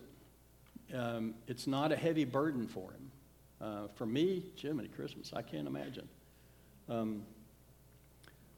Um, 0.94 1.36
it's 1.48 1.68
not 1.68 1.92
a 1.92 1.96
heavy 1.96 2.26
burden 2.26 2.68
for 2.68 2.92
him. 2.92 3.12
Uh, 3.60 3.88
for 3.96 4.06
me, 4.06 4.44
Jiminy 4.56 4.90
Christmas, 4.90 5.32
I 5.34 5.42
can't 5.42 5.68
imagine. 5.68 6.08
Um, 6.90 7.24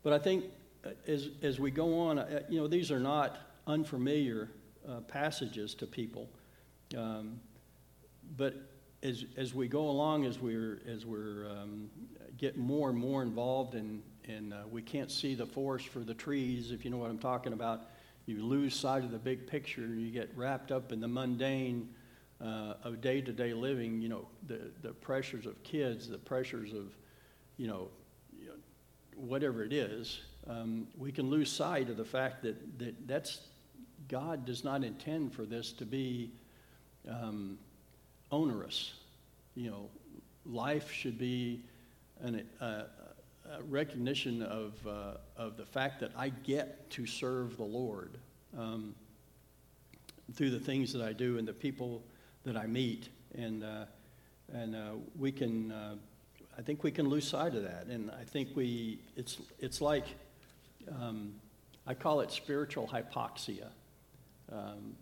but 0.03 0.13
I 0.13 0.19
think 0.19 0.45
uh, 0.83 0.89
as 1.07 1.29
as 1.41 1.59
we 1.59 1.71
go 1.71 1.99
on, 1.99 2.19
uh, 2.19 2.41
you 2.49 2.59
know, 2.59 2.67
these 2.67 2.91
are 2.91 2.99
not 2.99 3.37
unfamiliar 3.67 4.49
uh, 4.87 5.01
passages 5.01 5.75
to 5.75 5.85
people. 5.85 6.27
Um, 6.97 7.39
but 8.37 8.55
as 9.03 9.25
as 9.37 9.53
we 9.53 9.67
go 9.67 9.89
along, 9.89 10.25
as 10.25 10.39
we're 10.39 10.81
as 10.87 11.05
we're 11.05 11.49
um, 11.49 11.89
getting 12.37 12.61
more 12.61 12.89
and 12.89 12.97
more 12.97 13.21
involved, 13.21 13.75
and 13.75 14.01
and 14.27 14.53
uh, 14.53 14.57
we 14.69 14.81
can't 14.81 15.11
see 15.11 15.35
the 15.35 15.45
forest 15.45 15.87
for 15.87 15.99
the 15.99 16.13
trees, 16.13 16.71
if 16.71 16.83
you 16.85 16.91
know 16.91 16.97
what 16.97 17.09
I'm 17.09 17.19
talking 17.19 17.53
about 17.53 17.89
you 18.29 18.45
lose 18.45 18.75
sight 18.75 19.03
of 19.03 19.09
the 19.09 19.17
big 19.17 19.47
picture 19.47 19.81
and 19.81 19.99
you 19.99 20.11
get 20.11 20.29
wrapped 20.35 20.71
up 20.71 20.91
in 20.91 20.99
the 20.99 21.07
mundane 21.07 21.89
uh, 22.39 22.75
of 22.83 23.01
day 23.01 23.21
to 23.21 23.31
day 23.31 23.53
living, 23.53 23.99
you 24.01 24.07
know, 24.07 24.27
the, 24.45 24.71
the 24.83 24.93
pressures 24.93 25.47
of 25.47 25.61
kids, 25.63 26.07
the 26.07 26.17
pressures 26.17 26.71
of, 26.71 26.95
you 27.57 27.67
know, 27.67 27.87
whatever 29.15 29.63
it 29.63 29.73
is, 29.73 30.21
um, 30.47 30.87
we 30.95 31.11
can 31.11 31.29
lose 31.29 31.51
sight 31.51 31.89
of 31.89 31.97
the 31.97 32.05
fact 32.05 32.43
that, 32.43 32.79
that 32.79 33.07
that's, 33.07 33.41
God 34.07 34.45
does 34.45 34.63
not 34.63 34.83
intend 34.83 35.33
for 35.33 35.43
this 35.43 35.73
to 35.73 35.85
be 35.85 36.31
um, 37.09 37.57
onerous. 38.31 38.93
You 39.55 39.71
know, 39.71 39.89
life 40.45 40.91
should 40.91 41.17
be 41.17 41.61
an, 42.21 42.47
uh, 42.61 42.83
recognition 43.67 44.43
of, 44.43 44.73
uh, 44.85 45.13
of 45.35 45.57
the 45.57 45.65
fact 45.65 45.99
that 46.01 46.11
I 46.15 46.29
get 46.29 46.89
to 46.91 47.05
serve 47.05 47.57
the 47.57 47.63
Lord 47.63 48.17
um, 48.57 48.95
through 50.33 50.51
the 50.51 50.59
things 50.59 50.93
that 50.93 51.01
I 51.01 51.13
do 51.13 51.37
and 51.37 51.47
the 51.47 51.53
people 51.53 52.03
that 52.43 52.55
I 52.55 52.67
meet. 52.67 53.09
And, 53.35 53.63
uh, 53.63 53.85
and 54.53 54.75
uh, 54.75 54.91
we 55.17 55.31
can, 55.31 55.71
uh, 55.71 55.95
I 56.57 56.61
think 56.61 56.83
we 56.83 56.91
can 56.91 57.09
lose 57.09 57.27
sight 57.27 57.55
of 57.55 57.63
that. 57.63 57.87
And 57.87 58.11
I 58.11 58.23
think 58.23 58.49
we, 58.55 58.99
it's, 59.15 59.37
it's 59.59 59.81
like, 59.81 60.05
um, 60.99 61.33
I 61.87 61.93
call 61.93 62.21
it 62.21 62.31
spiritual 62.31 62.87
hypoxia. 62.87 63.67
Um, 64.51 64.95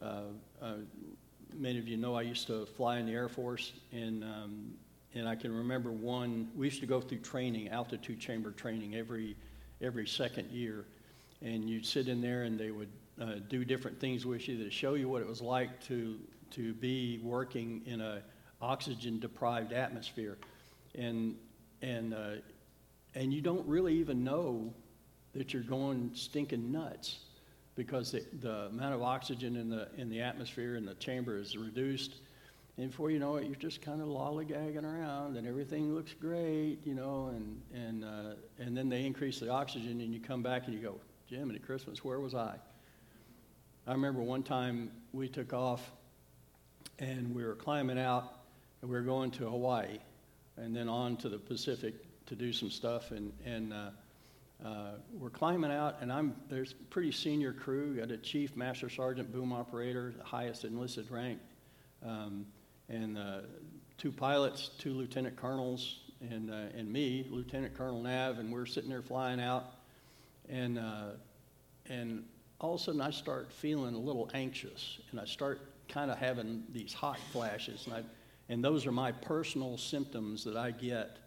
uh, 0.00 0.20
uh, 0.62 0.74
many 1.58 1.78
of 1.78 1.88
you 1.88 1.96
know 1.96 2.14
I 2.14 2.22
used 2.22 2.46
to 2.46 2.66
fly 2.66 2.98
in 2.98 3.06
the 3.06 3.12
Air 3.12 3.28
Force, 3.28 3.72
and 3.92 4.22
um, 4.24 4.72
and 5.14 5.28
I 5.28 5.34
can 5.34 5.54
remember 5.54 5.90
one, 5.90 6.48
we 6.54 6.66
used 6.66 6.80
to 6.80 6.86
go 6.86 7.00
through 7.00 7.18
training, 7.18 7.68
altitude 7.70 8.20
chamber 8.20 8.50
training, 8.50 8.94
every, 8.94 9.36
every 9.80 10.06
second 10.06 10.50
year. 10.50 10.84
And 11.42 11.68
you'd 11.68 11.86
sit 11.86 12.08
in 12.08 12.20
there 12.20 12.44
and 12.44 12.58
they 12.58 12.70
would 12.70 12.90
uh, 13.20 13.34
do 13.48 13.64
different 13.64 13.98
things 14.00 14.26
with 14.26 14.48
you 14.48 14.62
to 14.62 14.70
show 14.70 14.94
you 14.94 15.08
what 15.08 15.22
it 15.22 15.28
was 15.28 15.40
like 15.40 15.80
to, 15.84 16.18
to 16.52 16.74
be 16.74 17.20
working 17.22 17.82
in 17.86 18.00
a 18.00 18.22
oxygen 18.60 19.18
deprived 19.18 19.72
atmosphere. 19.72 20.36
And, 20.94 21.36
and, 21.80 22.12
uh, 22.12 22.30
and 23.14 23.32
you 23.32 23.40
don't 23.40 23.66
really 23.66 23.94
even 23.94 24.22
know 24.22 24.72
that 25.34 25.52
you're 25.52 25.62
going 25.62 26.10
stinking 26.14 26.70
nuts 26.70 27.20
because 27.78 28.10
the, 28.10 28.26
the 28.40 28.66
amount 28.66 28.92
of 28.92 29.02
oxygen 29.02 29.54
in 29.54 29.70
the, 29.70 29.88
in 29.96 30.10
the 30.10 30.20
atmosphere 30.20 30.74
in 30.74 30.84
the 30.84 30.94
chamber 30.94 31.38
is 31.38 31.56
reduced 31.56 32.16
and 32.78 32.90
before 32.90 33.10
you 33.10 33.18
know 33.18 33.36
it, 33.36 33.46
you're 33.46 33.56
just 33.56 33.82
kind 33.82 34.00
of 34.00 34.06
lollygagging 34.06 34.84
around, 34.84 35.36
and 35.36 35.48
everything 35.48 35.96
looks 35.96 36.14
great, 36.14 36.78
you 36.84 36.94
know. 36.94 37.32
And 37.34 37.60
and 37.74 38.04
uh, 38.04 38.34
and 38.60 38.76
then 38.76 38.88
they 38.88 39.04
increase 39.04 39.40
the 39.40 39.50
oxygen, 39.50 40.00
and 40.00 40.14
you 40.14 40.20
come 40.20 40.44
back 40.44 40.66
and 40.66 40.74
you 40.74 40.80
go, 40.80 41.00
Jim, 41.28 41.50
at 41.50 41.60
Christmas, 41.60 42.04
where 42.04 42.20
was 42.20 42.36
I? 42.36 42.54
I 43.84 43.92
remember 43.92 44.22
one 44.22 44.44
time 44.44 44.92
we 45.12 45.28
took 45.28 45.52
off, 45.52 45.90
and 47.00 47.34
we 47.34 47.44
were 47.44 47.56
climbing 47.56 47.98
out, 47.98 48.32
and 48.80 48.88
we 48.88 48.96
were 48.96 49.02
going 49.02 49.32
to 49.32 49.50
Hawaii, 49.50 49.98
and 50.56 50.74
then 50.74 50.88
on 50.88 51.16
to 51.16 51.28
the 51.28 51.38
Pacific 51.38 51.94
to 52.26 52.36
do 52.36 52.52
some 52.52 52.70
stuff, 52.70 53.10
and 53.10 53.32
and. 53.44 53.72
Uh, 53.72 53.90
uh, 54.64 54.92
we're 55.12 55.30
climbing 55.30 55.70
out, 55.70 55.98
and 56.00 56.12
I'm 56.12 56.34
there's 56.48 56.74
pretty 56.90 57.12
senior 57.12 57.52
crew. 57.52 57.96
Got 57.96 58.10
a 58.10 58.16
chief, 58.16 58.56
master 58.56 58.90
sergeant, 58.90 59.32
boom 59.32 59.52
operator, 59.52 60.12
the 60.16 60.24
highest 60.24 60.64
enlisted 60.64 61.10
rank, 61.10 61.38
um, 62.04 62.44
and 62.88 63.16
uh, 63.16 63.40
two 63.98 64.10
pilots, 64.10 64.70
two 64.78 64.94
lieutenant 64.94 65.36
colonels, 65.36 66.00
and, 66.20 66.50
uh, 66.50 66.76
and 66.76 66.92
me, 66.92 67.26
Lieutenant 67.30 67.76
Colonel 67.76 68.02
Nav, 68.02 68.38
and 68.38 68.52
we're 68.52 68.66
sitting 68.66 68.90
there 68.90 69.02
flying 69.02 69.40
out. 69.40 69.74
And, 70.48 70.78
uh, 70.78 71.10
and 71.88 72.24
all 72.60 72.74
of 72.74 72.80
a 72.80 72.84
sudden, 72.84 73.00
I 73.00 73.10
start 73.10 73.52
feeling 73.52 73.94
a 73.94 73.98
little 73.98 74.28
anxious, 74.34 74.98
and 75.10 75.20
I 75.20 75.24
start 75.24 75.60
kind 75.88 76.10
of 76.10 76.18
having 76.18 76.64
these 76.72 76.92
hot 76.92 77.18
flashes. 77.32 77.86
And, 77.86 77.94
I, 77.94 78.02
and 78.48 78.64
those 78.64 78.86
are 78.86 78.92
my 78.92 79.12
personal 79.12 79.78
symptoms 79.78 80.42
that 80.44 80.56
I 80.56 80.72
get 80.72 81.18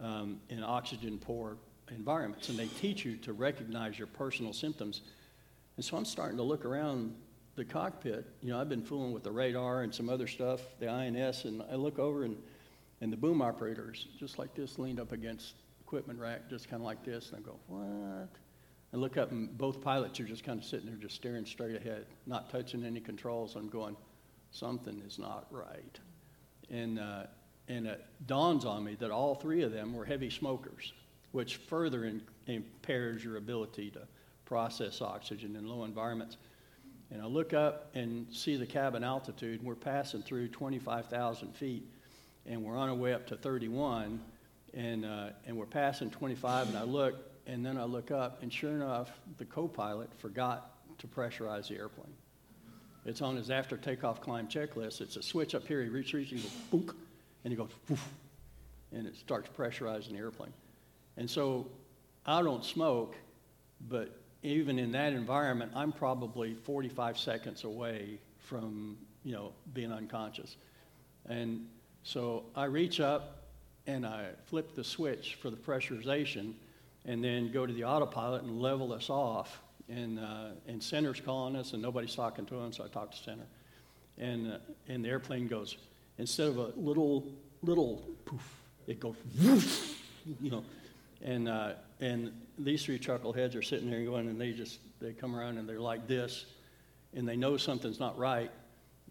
um, 0.00 0.40
in 0.48 0.64
oxygen 0.64 1.18
poor 1.18 1.56
environments. 1.90 2.48
And 2.48 2.58
they 2.58 2.66
teach 2.66 3.04
you 3.04 3.16
to 3.18 3.32
recognize 3.32 3.98
your 3.98 4.08
personal 4.08 4.52
symptoms. 4.52 5.02
And 5.76 5.84
so 5.84 5.96
I'm 5.96 6.04
starting 6.04 6.36
to 6.36 6.42
look 6.42 6.64
around 6.64 7.14
the 7.56 7.64
cockpit, 7.64 8.26
you 8.40 8.50
know, 8.50 8.60
I've 8.60 8.68
been 8.68 8.82
fooling 8.82 9.12
with 9.12 9.22
the 9.22 9.30
radar 9.30 9.82
and 9.82 9.94
some 9.94 10.08
other 10.08 10.26
stuff, 10.26 10.60
the 10.78 10.88
INS, 10.88 11.44
and 11.44 11.62
I 11.70 11.74
look 11.74 11.98
over 11.98 12.24
and, 12.24 12.36
and 13.00 13.12
the 13.12 13.16
boom 13.16 13.42
operators, 13.42 14.06
just 14.18 14.38
like 14.38 14.54
this, 14.54 14.78
leaned 14.78 15.00
up 15.00 15.12
against 15.12 15.54
equipment 15.80 16.18
rack, 16.18 16.48
just 16.48 16.70
kind 16.70 16.80
of 16.80 16.86
like 16.86 17.04
this, 17.04 17.30
and 17.32 17.38
I 17.38 17.42
go, 17.42 17.56
what? 17.66 18.28
I 18.92 18.96
look 18.96 19.16
up 19.16 19.30
and 19.30 19.56
both 19.58 19.80
pilots 19.80 20.18
are 20.20 20.24
just 20.24 20.42
kind 20.44 20.58
of 20.58 20.64
sitting 20.64 20.86
there, 20.86 20.96
just 20.96 21.14
staring 21.14 21.44
straight 21.44 21.76
ahead, 21.76 22.06
not 22.26 22.50
touching 22.50 22.84
any 22.84 23.00
controls. 23.00 23.56
I'm 23.56 23.68
going, 23.68 23.96
something 24.52 25.02
is 25.06 25.18
not 25.18 25.46
right. 25.50 25.98
And, 26.70 26.98
uh, 26.98 27.24
and 27.68 27.86
it 27.86 28.04
dawns 28.26 28.64
on 28.64 28.84
me 28.84 28.96
that 29.00 29.10
all 29.10 29.34
three 29.34 29.62
of 29.62 29.72
them 29.72 29.92
were 29.92 30.04
heavy 30.04 30.30
smokers, 30.30 30.92
which 31.32 31.56
further 31.56 32.04
in, 32.04 32.22
impairs 32.46 33.24
your 33.24 33.36
ability 33.36 33.90
to 33.90 34.02
process 34.44 35.00
oxygen 35.00 35.56
in 35.56 35.68
low 35.68 35.84
environments. 35.84 36.36
And 37.12 37.22
I 37.22 37.26
look 37.26 37.54
up 37.54 37.90
and 37.94 38.26
see 38.32 38.56
the 38.56 38.66
cabin 38.66 39.02
altitude, 39.02 39.60
and 39.60 39.68
we're 39.68 39.74
passing 39.74 40.22
through 40.22 40.48
25,000 40.48 41.54
feet, 41.54 41.84
and 42.46 42.62
we're 42.62 42.76
on 42.76 42.88
our 42.88 42.94
way 42.94 43.12
up 43.12 43.26
to 43.28 43.36
31, 43.36 44.20
and, 44.74 45.04
uh, 45.04 45.30
and 45.46 45.56
we're 45.56 45.66
passing 45.66 46.10
25, 46.10 46.68
and 46.68 46.78
I 46.78 46.82
look, 46.82 47.14
and 47.46 47.64
then 47.64 47.76
I 47.76 47.84
look 47.84 48.10
up, 48.10 48.42
and 48.42 48.52
sure 48.52 48.70
enough, 48.70 49.10
the 49.38 49.44
co 49.44 49.66
pilot 49.66 50.10
forgot 50.18 50.70
to 50.98 51.06
pressurize 51.06 51.68
the 51.68 51.76
airplane. 51.76 52.14
It's 53.06 53.22
on 53.22 53.36
his 53.36 53.50
after 53.50 53.76
takeoff 53.76 54.20
climb 54.20 54.46
checklist. 54.46 55.00
It's 55.00 55.16
a 55.16 55.22
switch 55.22 55.54
up 55.54 55.66
here. 55.66 55.82
He 55.82 55.88
reaches, 55.88 56.28
he 56.28 56.36
goes, 56.36 56.50
boom, 56.70 56.94
and 57.44 57.52
he 57.52 57.56
goes, 57.56 57.70
woof, 57.88 58.08
and 58.92 59.06
it 59.06 59.16
starts 59.16 59.48
pressurizing 59.56 60.12
the 60.12 60.18
airplane. 60.18 60.52
And 61.16 61.28
so 61.28 61.66
I 62.26 62.42
don't 62.42 62.64
smoke, 62.64 63.16
but 63.88 64.16
even 64.42 64.78
in 64.78 64.92
that 64.92 65.12
environment, 65.12 65.72
I'm 65.74 65.92
probably 65.92 66.54
45 66.54 67.18
seconds 67.18 67.64
away 67.64 68.18
from, 68.38 68.96
you 69.24 69.32
know, 69.32 69.52
being 69.74 69.92
unconscious. 69.92 70.56
And 71.28 71.66
so 72.02 72.44
I 72.56 72.64
reach 72.64 73.00
up 73.00 73.44
and 73.86 74.06
I 74.06 74.28
flip 74.46 74.74
the 74.74 74.84
switch 74.84 75.36
for 75.40 75.50
the 75.50 75.56
pressurization 75.56 76.54
and 77.04 77.22
then 77.22 77.50
go 77.52 77.66
to 77.66 77.72
the 77.72 77.84
autopilot 77.84 78.42
and 78.42 78.60
level 78.60 78.92
us 78.92 79.10
off. 79.10 79.60
And, 79.88 80.20
uh, 80.20 80.50
and 80.68 80.80
center's 80.80 81.20
calling 81.20 81.56
us 81.56 81.72
and 81.72 81.82
nobody's 81.82 82.14
talking 82.14 82.46
to 82.46 82.54
him, 82.54 82.72
so 82.72 82.84
I 82.84 82.88
talk 82.88 83.10
to 83.10 83.16
center. 83.16 83.46
And, 84.18 84.52
uh, 84.52 84.58
and 84.88 85.04
the 85.04 85.08
airplane 85.08 85.48
goes, 85.48 85.76
instead 86.18 86.48
of 86.48 86.58
a 86.58 86.72
little, 86.76 87.26
little 87.62 88.04
poof, 88.24 88.60
it 88.86 89.00
goes 89.00 89.16
you 90.40 90.50
know. 90.50 90.64
And, 91.22 91.48
uh, 91.48 91.72
and 92.00 92.32
these 92.58 92.84
three 92.84 92.98
chuckleheads 92.98 93.56
are 93.56 93.62
sitting 93.62 93.90
there 93.90 94.04
going, 94.04 94.28
and 94.28 94.40
they 94.40 94.52
just 94.52 94.78
they 95.00 95.12
come 95.12 95.34
around 95.34 95.58
and 95.58 95.68
they're 95.68 95.80
like 95.80 96.06
this, 96.06 96.46
and 97.14 97.28
they 97.28 97.36
know 97.36 97.56
something's 97.56 97.98
not 97.98 98.18
right, 98.18 98.50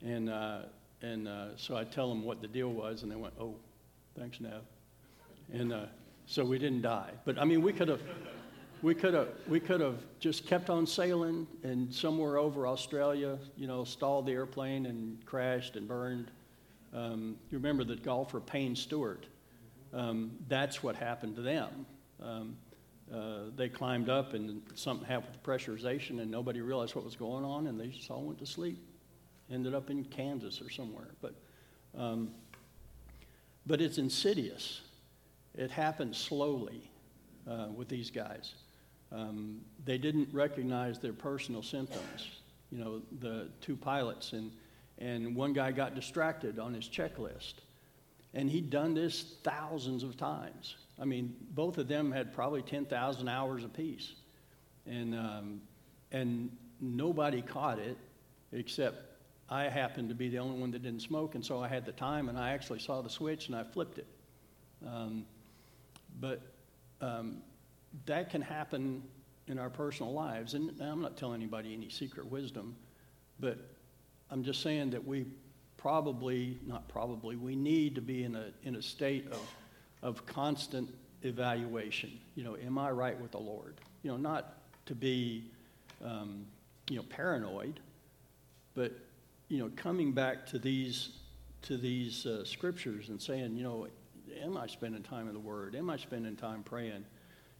and 0.03 0.29
uh, 0.29 0.59
and 1.01 1.27
uh, 1.27 1.57
so 1.57 1.75
I 1.75 1.83
tell 1.83 2.09
them 2.09 2.23
what 2.23 2.41
the 2.41 2.47
deal 2.47 2.69
was, 2.69 3.03
and 3.03 3.11
they 3.11 3.15
went, 3.15 3.33
"Oh, 3.39 3.55
thanks, 4.17 4.39
Nev," 4.39 4.61
and 5.51 5.73
uh, 5.73 5.85
so 6.25 6.45
we 6.45 6.59
didn't 6.59 6.81
die. 6.81 7.11
But 7.25 7.39
I 7.39 7.45
mean, 7.45 7.61
we 7.61 7.73
could 7.73 7.87
have 7.87 8.01
we 8.81 8.93
could 8.95 9.13
have 9.13 9.29
we 9.47 9.59
could 9.59 9.81
have 9.81 9.97
just 10.19 10.45
kept 10.45 10.69
on 10.69 10.85
sailing 10.85 11.47
and 11.63 11.93
somewhere 11.93 12.37
over 12.37 12.67
Australia, 12.67 13.37
you 13.57 13.67
know, 13.67 13.83
stalled 13.83 14.25
the 14.25 14.31
airplane 14.31 14.85
and 14.85 15.23
crashed 15.25 15.75
and 15.75 15.87
burned. 15.87 16.31
Um, 16.93 17.35
you 17.51 17.57
remember 17.57 17.83
the 17.83 17.95
golfer 17.95 18.39
Payne 18.39 18.75
Stewart? 18.75 19.25
Um, 19.93 20.31
that's 20.47 20.83
what 20.83 20.95
happened 20.95 21.35
to 21.35 21.41
them. 21.41 21.85
Um, 22.21 22.57
uh, 23.13 23.45
they 23.55 23.69
climbed 23.69 24.09
up 24.09 24.33
and 24.33 24.61
something 24.75 25.07
happened 25.07 25.33
with 25.33 25.43
pressurization 25.43 26.21
and 26.21 26.29
nobody 26.29 26.61
realized 26.61 26.95
what 26.95 27.03
was 27.03 27.15
going 27.15 27.43
on 27.43 27.67
and 27.67 27.79
they 27.79 27.88
just 27.88 28.11
all 28.11 28.21
went 28.21 28.39
to 28.39 28.45
sleep. 28.45 28.79
Ended 29.51 29.73
up 29.73 29.89
in 29.89 30.03
Kansas 30.05 30.61
or 30.61 30.69
somewhere. 30.69 31.07
But, 31.21 31.33
um, 31.97 32.29
but 33.65 33.81
it's 33.81 33.97
insidious. 33.97 34.81
It 35.55 35.71
happened 35.71 36.15
slowly 36.15 36.91
uh, 37.49 37.67
with 37.75 37.89
these 37.89 38.11
guys. 38.11 38.53
Um, 39.11 39.61
they 39.85 39.97
didn't 39.97 40.29
recognize 40.31 40.99
their 40.99 41.13
personal 41.13 41.63
symptoms. 41.63 42.27
You 42.71 42.77
know, 42.77 43.01
the 43.19 43.49
two 43.59 43.75
pilots, 43.75 44.33
and, 44.33 44.51
and 44.99 45.35
one 45.35 45.53
guy 45.53 45.71
got 45.71 45.95
distracted 45.95 46.59
on 46.59 46.75
his 46.75 46.88
checklist. 46.88 47.55
And 48.33 48.50
he'd 48.50 48.69
done 48.69 48.93
this 48.93 49.36
thousands 49.43 50.03
of 50.03 50.15
times. 50.17 50.75
I 51.00 51.05
mean, 51.05 51.36
both 51.51 51.77
of 51.77 51.88
them 51.88 52.12
had 52.12 52.33
probably 52.33 52.62
10,000 52.62 53.27
hours 53.27 53.63
apiece. 53.63 54.13
And, 54.86 55.15
um, 55.15 55.62
and 56.12 56.55
nobody 56.79 57.41
caught 57.41 57.79
it 57.79 57.98
except 58.51 59.09
I 59.50 59.63
happened 59.63 60.09
to 60.09 60.15
be 60.15 60.29
the 60.29 60.38
only 60.38 60.59
one 60.59 60.71
that 60.71 60.83
didn't 60.83 61.01
smoke, 61.01 61.33
and 61.33 61.43
so 61.43 61.62
I 61.62 61.67
had 61.67 61.86
the 61.86 61.91
time, 61.91 62.29
and 62.29 62.38
I 62.38 62.51
actually 62.51 62.79
saw 62.79 63.01
the 63.01 63.09
switch 63.09 63.48
and 63.48 63.55
I 63.55 63.63
flipped 63.63 63.98
it. 63.98 64.07
Um, 64.86 65.25
but 66.19 66.41
um, 67.01 67.38
that 68.05 68.29
can 68.29 68.41
happen 68.41 69.03
in 69.48 69.57
our 69.57 69.69
personal 69.69 70.13
lives. 70.13 70.53
And 70.53 70.79
I'm 70.79 71.01
not 71.01 71.17
telling 71.17 71.41
anybody 71.41 71.74
any 71.74 71.89
secret 71.89 72.27
wisdom, 72.27 72.75
but 73.39 73.57
I'm 74.29 74.43
just 74.43 74.62
saying 74.62 74.91
that 74.91 75.05
we 75.05 75.25
probably, 75.79 76.59
not 76.67 76.88
probably, 76.89 77.38
we 77.38 77.55
need 77.55 77.95
to 77.95 78.01
be 78.01 78.24
in 78.24 78.36
a, 78.36 78.48
in 78.63 78.75
a 78.75 78.81
state 78.81 79.25
of, 79.31 79.55
of 80.03 80.25
constant 80.25 80.93
evaluation. 81.24 82.12
You 82.36 82.43
know, 82.43 82.57
am 82.57 82.77
I 82.77 82.91
right 82.91 83.19
with 83.19 83.31
the 83.31 83.39
Lord? 83.39 83.75
You 84.03 84.12
know, 84.12 84.17
not 84.17 84.57
to 84.88 84.95
be, 84.95 85.45
um, 86.03 86.45
you 86.89 86.98
know, 86.98 87.03
paranoid, 87.03 87.79
but, 88.75 88.91
you 89.48 89.59
know, 89.59 89.71
coming 89.77 90.12
back 90.12 90.45
to 90.48 90.59
these, 90.59 91.09
to 91.63 91.77
these 91.77 92.25
uh, 92.25 92.43
scriptures 92.43 93.09
and 93.09 93.21
saying, 93.21 93.55
you 93.55 93.63
know, 93.63 93.88
am 94.43 94.57
I 94.57 94.67
spending 94.67 95.01
time 95.01 95.27
in 95.27 95.33
the 95.33 95.39
Word? 95.39 95.75
Am 95.75 95.89
I 95.89 95.98
spending 95.98 96.36
time 96.36 96.62
praying? 96.63 97.05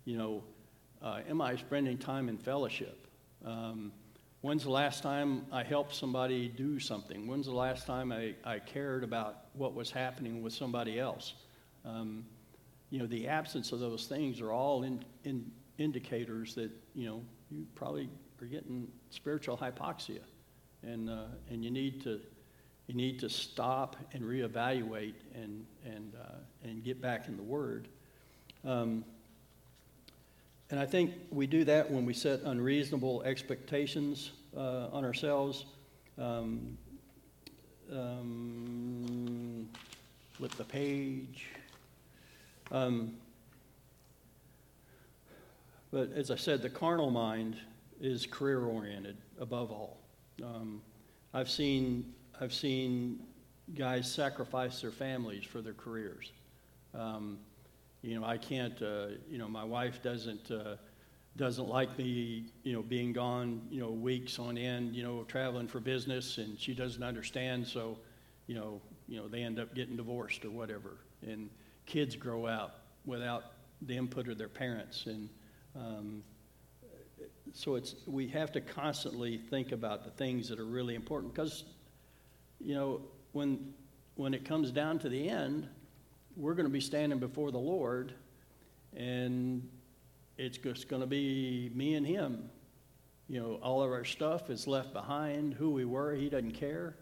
You 0.04 0.18
know, 0.18 0.44
uh, 1.02 1.22
am 1.30 1.42
I 1.42 1.56
spending 1.56 1.98
time 1.98 2.28
in 2.28 2.38
fellowship? 2.38 3.08
Um, 3.46 3.94
When's 4.42 4.64
the 4.64 4.72
last 4.72 5.04
time 5.04 5.46
I 5.52 5.64
helped 5.64 5.94
somebody 5.94 6.48
do 6.48 6.80
something? 6.80 7.28
When's 7.28 7.48
the 7.48 7.52
last 7.52 7.86
time 7.86 8.14
I, 8.14 8.36
I 8.46 8.60
cared 8.60 9.04
about 9.04 9.48
what 9.52 9.74
was 9.74 9.92
happening 9.92 10.42
with 10.42 10.54
somebody 10.54 10.98
else? 10.98 11.34
Um, 11.84 12.26
you 12.90 13.00
know, 13.00 13.06
the 13.06 13.28
absence 13.28 13.74
of 13.74 13.82
those 13.82 14.06
things 14.06 14.40
are 14.40 14.54
all 14.54 14.84
in, 14.84 15.04
in 15.26 15.52
indicators 15.78 16.56
that, 16.56 16.72
you 16.96 17.06
know, 17.06 17.22
you 17.52 17.66
probably 17.76 18.08
are 18.42 18.46
getting 18.46 18.88
spiritual 19.10 19.58
hypoxia. 19.58 20.22
And, 20.84 21.10
uh, 21.10 21.26
and 21.50 21.62
you, 21.62 21.70
need 21.70 22.02
to, 22.04 22.22
you 22.88 22.96
need 22.96 23.20
to 23.20 23.30
stop 23.30 23.98
and 24.14 24.24
reevaluate 24.24 25.16
and, 25.36 25.66
and, 25.86 26.14
uh, 26.16 26.36
and 26.64 26.82
get 26.82 27.02
back 27.02 27.28
in 27.28 27.36
the 27.36 27.44
Word. 27.44 27.90
Um, 28.64 29.04
and 30.72 30.80
I 30.80 30.86
think 30.86 31.14
we 31.32 31.48
do 31.48 31.64
that 31.66 31.90
when 31.90 32.06
we 32.06 32.14
set 32.14 32.42
unreasonable 32.42 33.24
expectations 33.24 34.32
uh, 34.56 34.88
on 34.92 35.04
ourselves. 35.04 35.66
Um, 36.18 36.78
um, 37.92 39.70
flip 40.34 40.52
the 40.54 40.64
page. 40.64 41.48
Um, 42.72 43.16
but 45.92 46.12
as 46.14 46.30
I 46.30 46.36
said, 46.36 46.62
the 46.62 46.70
carnal 46.70 47.10
mind 47.10 47.58
is 48.00 48.26
career 48.26 48.64
oriented 48.64 49.18
above 49.40 49.72
all. 49.72 49.98
Um, 50.44 50.82
I've 51.34 51.50
seen 51.50 52.14
I've 52.40 52.54
seen 52.54 53.20
guys 53.76 54.10
sacrifice 54.10 54.82
their 54.82 54.92
families 54.92 55.44
for 55.44 55.62
their 55.62 55.74
careers. 55.74 56.32
Um, 56.94 57.40
you 58.02 58.20
know, 58.20 58.26
I 58.26 58.38
can't, 58.38 58.82
uh, 58.82 59.08
you 59.30 59.38
know, 59.38 59.48
my 59.48 59.64
wife 59.64 60.02
doesn't, 60.02 60.52
uh, 60.52 60.76
doesn't 61.36 61.68
like 61.68 61.98
me, 61.98 62.46
you 62.64 62.74
know, 62.74 62.82
being 62.82 63.14
gone, 63.14 63.62
you 63.70 63.80
know, 63.80 63.92
weeks 63.92 64.40
on 64.40 64.58
end, 64.58 64.96
you 64.96 65.04
know, 65.04 65.24
traveling 65.24 65.68
for 65.68 65.80
business, 65.80 66.38
and 66.38 66.60
she 66.60 66.74
doesn't 66.74 67.04
understand. 67.04 67.68
So, 67.68 67.98
you 68.48 68.56
know, 68.56 68.82
you 69.08 69.18
know, 69.18 69.28
they 69.28 69.42
end 69.42 69.60
up 69.60 69.74
getting 69.76 69.96
divorced 69.96 70.46
or 70.46 70.50
whatever, 70.52 70.98
and 71.26 71.50
kids 71.86 72.16
grow 72.16 72.48
out 72.48 72.76
without 73.06 73.54
the 73.82 73.96
input 73.96 74.28
of 74.28 74.38
their 74.38 74.50
parents, 74.50 75.06
and 75.06 75.30
um, 75.76 76.24
so 77.54 77.76
it's 77.76 77.96
we 78.06 78.28
have 78.28 78.52
to 78.52 78.62
constantly 78.62 79.38
think 79.38 79.72
about 79.72 80.04
the 80.04 80.12
things 80.12 80.50
that 80.50 80.60
are 80.60 80.66
really 80.66 80.96
important 80.96 81.34
because, 81.34 81.64
you 82.60 82.76
know, 82.76 83.02
when 83.32 83.74
when 84.16 84.34
it 84.34 84.46
comes 84.46 84.72
down 84.72 85.00
to 85.00 85.10
the 85.10 85.30
end, 85.30 85.68
we're 86.40 86.54
going 86.54 86.66
to 86.66 86.72
be 86.72 86.80
standing 86.80 87.20
before 87.20 87.52
the 87.52 87.60
Lord, 87.60 88.14
and 88.96 89.68
it's 90.38 90.58
just 90.58 90.88
going 90.88 91.02
to 91.02 91.08
be 91.08 91.70
me 91.76 91.96
and 91.96 92.08
Him. 92.08 92.50
You 93.28 93.42
know, 93.42 93.60
all 93.62 93.84
of 93.84 93.92
our 93.92 94.06
stuff 94.06 94.50
is 94.50 94.66
left 94.66 94.94
behind. 94.94 95.54
Who 95.54 95.72
we 95.72 95.84
were, 95.84 96.16
He 96.16 96.30
doesn't 96.30 96.54
care. 96.54 96.96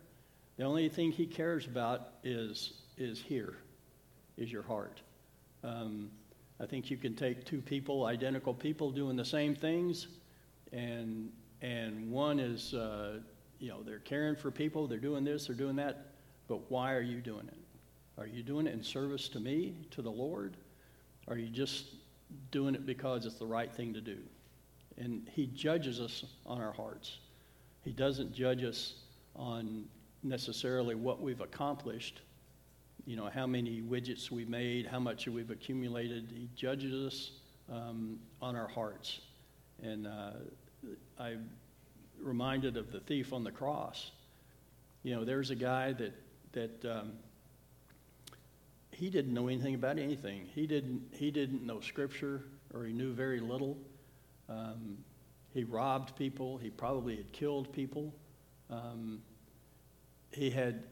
The 0.57 0.63
only 0.63 0.89
thing 0.89 1.11
He 1.11 1.27
cares 1.27 1.67
about 1.67 2.13
is 2.23 2.73
is 2.97 3.21
here, 3.21 3.57
is 4.37 4.51
your 4.51 4.63
heart. 4.63 5.01
Um, 5.63 6.09
I 6.59 6.65
think 6.65 6.89
you 6.89 6.97
can 6.97 7.13
take 7.13 7.45
two 7.45 7.61
people, 7.61 8.05
identical 8.05 8.55
people, 8.55 8.89
doing 8.89 9.15
the 9.15 9.25
same 9.25 9.53
things, 9.53 10.07
and 10.73 11.31
and 11.61 12.09
one 12.09 12.39
is, 12.39 12.73
uh, 12.73 13.19
you 13.59 13.69
know, 13.69 13.83
they're 13.83 13.99
caring 13.99 14.35
for 14.35 14.49
people, 14.49 14.87
they're 14.87 14.97
doing 14.97 15.23
this, 15.23 15.45
they're 15.45 15.55
doing 15.55 15.75
that, 15.75 16.07
but 16.47 16.71
why 16.71 16.93
are 16.93 17.01
you 17.01 17.21
doing 17.21 17.47
it? 17.47 17.66
Are 18.17 18.25
you 18.25 18.41
doing 18.41 18.65
it 18.65 18.73
in 18.73 18.83
service 18.83 19.29
to 19.29 19.39
me, 19.39 19.75
to 19.91 20.01
the 20.01 20.11
Lord? 20.11 20.57
Are 21.27 21.37
you 21.37 21.49
just 21.49 21.85
doing 22.51 22.73
it 22.73 22.85
because 22.85 23.25
it's 23.25 23.35
the 23.35 23.45
right 23.45 23.71
thing 23.73 23.93
to 23.93 24.01
do? 24.01 24.17
And 24.97 25.27
He 25.33 25.47
judges 25.47 26.01
us 26.01 26.25
on 26.45 26.59
our 26.59 26.71
hearts. 26.71 27.19
He 27.83 27.91
doesn't 27.91 28.33
judge 28.33 28.63
us 28.63 28.95
on 29.35 29.85
necessarily 30.23 30.95
what 30.95 31.21
we've 31.21 31.41
accomplished, 31.41 32.21
you 33.05 33.15
know, 33.15 33.29
how 33.33 33.45
many 33.45 33.81
widgets 33.81 34.31
we 34.31 34.45
made, 34.45 34.87
how 34.87 34.99
much 34.99 35.27
we've 35.27 35.51
accumulated. 35.51 36.33
He 36.35 36.49
judges 36.55 36.93
us 37.05 37.31
um, 37.71 38.19
on 38.41 38.55
our 38.55 38.67
hearts. 38.67 39.21
And 39.83 40.07
uh, 40.07 40.31
I'm 41.19 41.49
reminded 42.19 42.77
of 42.77 42.91
the 42.91 42.99
thief 42.99 43.31
on 43.31 43.43
the 43.43 43.51
cross. 43.51 44.11
You 45.03 45.15
know, 45.15 45.23
there's 45.23 45.51
a 45.51 45.55
guy 45.55 45.93
that, 45.93 46.13
that 46.53 46.85
um, 46.85 47.13
he 48.97 49.11
didn't 49.11 49.31
know 49.31 49.47
anything 49.47 49.75
about 49.75 49.99
anything. 49.99 50.47
He 50.55 50.65
didn't, 50.65 51.03
he 51.11 51.29
didn't 51.29 51.63
know 51.63 51.79
Scripture, 51.81 52.45
or 52.73 52.83
he 52.83 52.93
knew 52.93 53.13
very 53.13 53.39
little. 53.39 53.77
Um, 54.49 54.97
he 55.53 55.63
robbed 55.63 56.15
people. 56.15 56.57
He 56.57 56.71
probably 56.71 57.15
had 57.15 57.31
killed 57.31 57.71
people. 57.71 58.11
Um, 58.71 59.21
he, 60.31 60.49
had, 60.49 60.83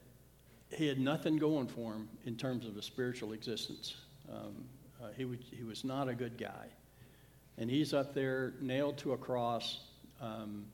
he 0.69 0.85
had 0.85 0.99
nothing 0.99 1.37
going 1.37 1.67
for 1.67 1.93
him 1.93 2.07
in 2.25 2.35
terms 2.35 2.67
of 2.67 2.77
a 2.77 2.81
spiritual 2.83 3.33
existence. 3.33 3.95
Um, 4.31 4.65
uh, 5.01 5.07
he, 5.17 5.25
would, 5.25 5.43
he 5.49 5.63
was 5.63 5.83
not 5.83 6.07
a 6.07 6.13
good 6.13 6.37
guy. 6.37 6.67
And 7.57 7.71
he's 7.71 7.91
up 7.91 8.13
there 8.13 8.53
nailed 8.61 8.99
to 8.99 9.13
a 9.13 9.17
cross, 9.17 9.79
um, 10.21 10.65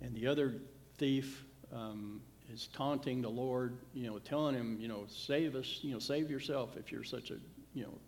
and 0.00 0.14
the 0.14 0.26
other 0.26 0.54
thief 0.96 1.44
um, 1.70 2.22
is 2.52 2.68
taunting 2.72 3.22
the 3.22 3.30
Lord, 3.30 3.78
you 3.94 4.06
know, 4.06 4.18
telling 4.18 4.54
him, 4.54 4.76
you 4.78 4.88
know, 4.88 5.04
save 5.08 5.54
us, 5.54 5.78
you 5.82 5.92
know, 5.92 5.98
save 5.98 6.30
yourself 6.30 6.76
if 6.76 6.92
you're 6.92 7.04
such 7.04 7.30
a, 7.30 7.36
you 7.74 7.84
know, 7.84 7.98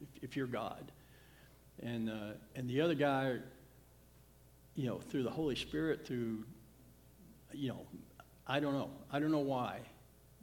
if, 0.00 0.08
if 0.22 0.36
you're 0.36 0.46
God. 0.46 0.90
And, 1.82 2.08
uh, 2.08 2.32
and 2.54 2.68
the 2.68 2.80
other 2.80 2.94
guy, 2.94 3.36
you 4.74 4.86
know, 4.86 4.98
through 4.98 5.24
the 5.24 5.30
Holy 5.30 5.56
Spirit, 5.56 6.06
through, 6.06 6.44
you 7.52 7.68
know, 7.68 7.86
I 8.46 8.60
don't 8.60 8.72
know. 8.72 8.90
I 9.12 9.18
don't 9.18 9.30
know 9.30 9.38
why, 9.38 9.80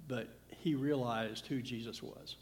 but 0.08 0.28
he 0.50 0.76
realized 0.76 1.48
who 1.48 1.62
Jesus 1.62 2.04
was. 2.04 2.36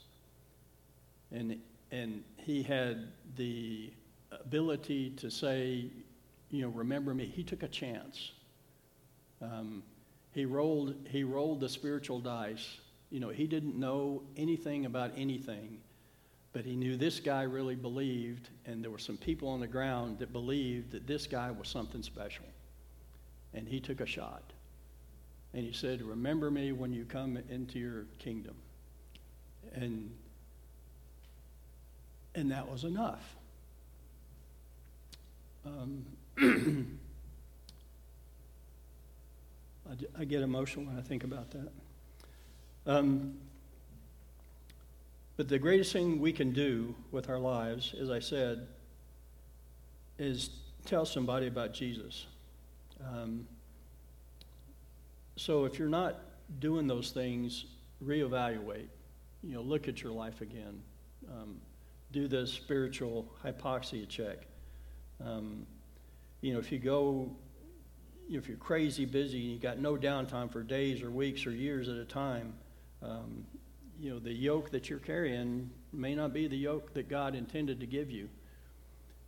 And, 1.32 1.58
and 1.90 2.22
he 2.36 2.62
had 2.62 3.08
the 3.36 3.92
ability 4.30 5.10
to 5.10 5.30
say, 5.30 5.86
you 6.50 6.62
know, 6.62 6.68
remember 6.68 7.14
me. 7.14 7.26
He 7.26 7.44
took 7.44 7.62
a 7.62 7.68
chance. 7.68 8.32
Um, 9.40 9.82
he 10.32 10.44
rolled, 10.44 10.94
he 11.08 11.24
rolled 11.24 11.60
the 11.60 11.68
spiritual 11.68 12.20
dice. 12.20 12.78
You 13.10 13.20
know, 13.20 13.30
he 13.30 13.46
didn't 13.46 13.76
know 13.78 14.22
anything 14.36 14.86
about 14.86 15.12
anything, 15.16 15.80
But 16.52 16.64
he 16.64 16.74
knew 16.74 16.96
this 16.96 17.20
guy 17.20 17.42
really 17.42 17.76
believed, 17.76 18.48
and 18.66 18.82
there 18.82 18.90
were 18.90 18.98
some 18.98 19.16
people 19.16 19.48
on 19.48 19.60
the 19.60 19.68
ground 19.68 20.18
that 20.18 20.32
believed 20.32 20.92
that 20.92 21.06
this 21.06 21.26
guy 21.26 21.50
was 21.50 21.68
something 21.68 22.02
special. 22.02 22.44
And 23.54 23.68
he 23.68 23.80
took 23.80 24.00
a 24.00 24.06
shot. 24.06 24.42
And 25.54 25.64
he 25.64 25.72
said, 25.72 26.02
Remember 26.02 26.50
me 26.50 26.72
when 26.72 26.92
you 26.92 27.04
come 27.04 27.38
into 27.48 27.78
your 27.78 28.06
kingdom. 28.18 28.54
And, 29.74 30.10
and 32.34 32.50
that 32.50 32.68
was 32.70 32.84
enough. 32.84 33.36
Um, 35.66 36.06
I, 40.18 40.24
get 40.24 40.42
emotional 40.42 40.86
when 40.86 40.96
I 40.96 41.02
think 41.02 41.24
about 41.24 41.50
that. 41.50 41.72
Um, 42.86 43.34
but 45.36 45.48
the 45.48 45.58
greatest 45.58 45.92
thing 45.92 46.20
we 46.20 46.32
can 46.32 46.52
do 46.52 46.94
with 47.10 47.28
our 47.28 47.38
lives, 47.38 47.94
as 48.00 48.10
I 48.10 48.20
said, 48.20 48.66
is 50.18 50.50
tell 50.84 51.06
somebody 51.06 51.46
about 51.46 51.72
Jesus. 51.72 52.26
Um, 53.04 53.46
so 55.36 55.64
if 55.64 55.78
you're 55.78 55.88
not 55.88 56.20
doing 56.58 56.86
those 56.86 57.10
things, 57.10 57.64
reevaluate. 58.04 58.88
You 59.42 59.54
know, 59.54 59.62
look 59.62 59.88
at 59.88 60.02
your 60.02 60.12
life 60.12 60.40
again. 60.40 60.82
Um, 61.30 61.60
do 62.12 62.28
the 62.28 62.46
spiritual 62.46 63.26
hypoxia 63.44 64.08
check. 64.08 64.38
Um, 65.24 65.66
you 66.42 66.52
know, 66.52 66.58
if 66.58 66.70
you 66.70 66.78
go, 66.78 67.30
if 68.38 68.46
you're 68.48 68.56
crazy 68.56 69.04
busy 69.04 69.40
and 69.40 69.50
you've 69.50 69.62
got 69.62 69.78
no 69.78 69.96
downtime 69.96 70.50
for 70.50 70.62
days 70.62 71.02
or 71.02 71.10
weeks 71.10 71.46
or 71.46 71.50
years 71.50 71.88
at 71.88 71.96
a 71.96 72.04
time, 72.04 72.54
um, 73.02 73.44
you 73.98 74.10
know, 74.10 74.18
the 74.18 74.32
yoke 74.32 74.70
that 74.70 74.88
you're 74.88 74.98
carrying 74.98 75.70
may 75.92 76.14
not 76.14 76.32
be 76.32 76.46
the 76.46 76.56
yoke 76.56 76.94
that 76.94 77.08
God 77.08 77.34
intended 77.34 77.80
to 77.80 77.86
give 77.86 78.10
you. 78.10 78.28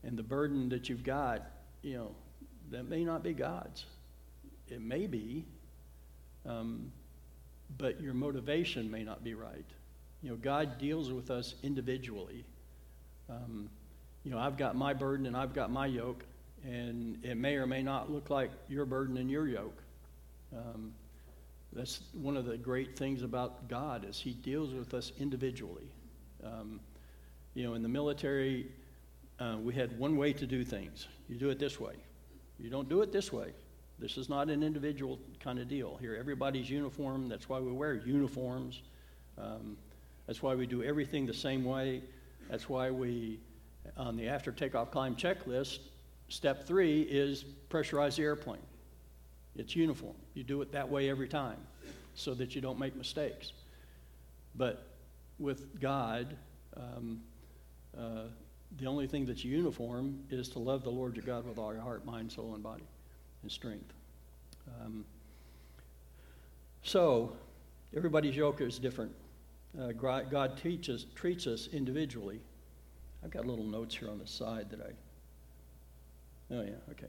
And 0.04 0.16
the 0.16 0.22
burden 0.22 0.68
that 0.70 0.88
you've 0.88 1.04
got, 1.04 1.42
you 1.82 1.96
know, 1.96 2.10
that 2.70 2.88
may 2.88 3.04
not 3.04 3.22
be 3.22 3.32
God's. 3.32 3.84
It 4.68 4.80
may 4.80 5.06
be, 5.06 5.44
um, 6.46 6.90
but 7.78 8.00
your 8.00 8.14
motivation 8.14 8.90
may 8.90 9.02
not 9.02 9.22
be 9.22 9.34
right. 9.34 9.66
You 10.22 10.30
know, 10.30 10.36
God 10.36 10.78
deals 10.78 11.12
with 11.12 11.30
us 11.30 11.54
individually. 11.62 12.44
Um, 13.28 13.68
you 14.24 14.30
know, 14.30 14.38
I've 14.38 14.56
got 14.56 14.76
my 14.76 14.94
burden 14.94 15.26
and 15.26 15.36
I've 15.36 15.52
got 15.52 15.70
my 15.70 15.86
yoke, 15.86 16.24
and 16.64 17.18
it 17.24 17.36
may 17.36 17.56
or 17.56 17.66
may 17.66 17.82
not 17.82 18.10
look 18.10 18.30
like 18.30 18.50
your 18.68 18.84
burden 18.84 19.16
and 19.16 19.30
your 19.30 19.46
yoke. 19.46 19.82
Um, 20.56 20.92
that's 21.72 22.00
one 22.12 22.36
of 22.36 22.44
the 22.44 22.56
great 22.56 22.96
things 22.96 23.22
about 23.22 23.68
God 23.68 24.04
is 24.08 24.20
He 24.20 24.32
deals 24.32 24.74
with 24.74 24.94
us 24.94 25.12
individually. 25.18 25.90
Um, 26.44 26.80
you 27.54 27.64
know, 27.64 27.74
in 27.74 27.82
the 27.82 27.88
military, 27.88 28.66
uh, 29.40 29.56
we 29.60 29.74
had 29.74 29.98
one 29.98 30.16
way 30.16 30.32
to 30.32 30.46
do 30.46 30.64
things. 30.64 31.08
You 31.28 31.36
do 31.36 31.50
it 31.50 31.58
this 31.58 31.80
way. 31.80 31.94
You 32.58 32.70
don't 32.70 32.88
do 32.88 33.02
it 33.02 33.12
this 33.12 33.32
way. 33.32 33.52
This 33.98 34.16
is 34.16 34.28
not 34.28 34.50
an 34.50 34.62
individual 34.62 35.18
kind 35.40 35.58
of 35.58 35.68
deal. 35.68 35.96
Here, 36.00 36.16
everybody's 36.18 36.68
uniform. 36.68 37.28
That's 37.28 37.48
why 37.48 37.60
we 37.60 37.72
wear 37.72 37.94
uniforms. 37.94 38.82
Um, 39.38 39.76
that's 40.26 40.42
why 40.42 40.54
we 40.54 40.66
do 40.66 40.82
everything 40.82 41.26
the 41.26 41.34
same 41.34 41.64
way. 41.64 42.02
That's 42.50 42.68
why 42.68 42.90
we, 42.90 43.38
on 43.96 44.16
the 44.16 44.28
after 44.28 44.52
takeoff 44.52 44.90
climb 44.90 45.16
checklist, 45.16 45.78
step 46.32 46.66
three 46.66 47.02
is 47.02 47.44
pressurize 47.68 48.16
the 48.16 48.22
airplane. 48.22 48.62
It's 49.56 49.76
uniform. 49.76 50.14
You 50.34 50.44
do 50.44 50.62
it 50.62 50.72
that 50.72 50.88
way 50.88 51.10
every 51.10 51.28
time 51.28 51.58
so 52.14 52.32
that 52.34 52.54
you 52.54 52.60
don't 52.60 52.78
make 52.78 52.96
mistakes. 52.96 53.52
But 54.54 54.86
with 55.38 55.78
God, 55.80 56.34
um, 56.76 57.20
uh, 57.96 58.24
the 58.78 58.86
only 58.86 59.06
thing 59.06 59.26
that's 59.26 59.44
uniform 59.44 60.20
is 60.30 60.48
to 60.50 60.58
love 60.58 60.84
the 60.84 60.90
Lord 60.90 61.16
your 61.16 61.24
God 61.24 61.46
with 61.46 61.58
all 61.58 61.72
your 61.72 61.82
heart, 61.82 62.06
mind, 62.06 62.32
soul, 62.32 62.54
and 62.54 62.62
body 62.62 62.84
and 63.42 63.52
strength. 63.52 63.92
Um, 64.80 65.04
so, 66.82 67.36
everybody's 67.94 68.34
yoke 68.34 68.60
is 68.62 68.78
different. 68.78 69.12
Uh, 69.78 69.92
God 69.92 70.56
teaches, 70.56 71.06
treats 71.14 71.46
us 71.46 71.68
individually. 71.72 72.40
I've 73.22 73.30
got 73.30 73.46
little 73.46 73.64
notes 73.64 73.94
here 73.94 74.08
on 74.08 74.18
the 74.18 74.26
side 74.26 74.70
that 74.70 74.80
I. 74.80 74.92
Oh, 76.52 76.62
yeah, 76.62 76.72
okay. 76.90 77.06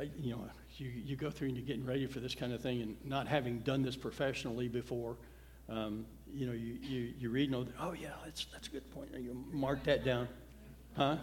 I, 0.00 0.10
you 0.18 0.32
know, 0.32 0.40
you, 0.76 0.88
you 0.88 1.16
go 1.16 1.30
through 1.30 1.48
and 1.48 1.56
you're 1.56 1.66
getting 1.66 1.86
ready 1.86 2.06
for 2.06 2.18
this 2.18 2.34
kind 2.34 2.52
of 2.52 2.60
thing 2.60 2.82
and 2.82 2.96
not 3.04 3.28
having 3.28 3.60
done 3.60 3.82
this 3.82 3.94
professionally 3.94 4.66
before, 4.66 5.16
um, 5.68 6.04
you 6.34 6.46
know, 6.46 6.52
you, 6.52 6.78
you, 6.82 7.12
you 7.18 7.30
read 7.30 7.52
and 7.52 7.72
oh, 7.80 7.92
yeah, 7.92 8.08
that's, 8.24 8.46
that's 8.46 8.66
a 8.68 8.70
good 8.70 8.90
point. 8.90 9.10
You 9.16 9.44
mark 9.52 9.84
that 9.84 10.04
down. 10.04 10.28
Huh? 10.96 11.16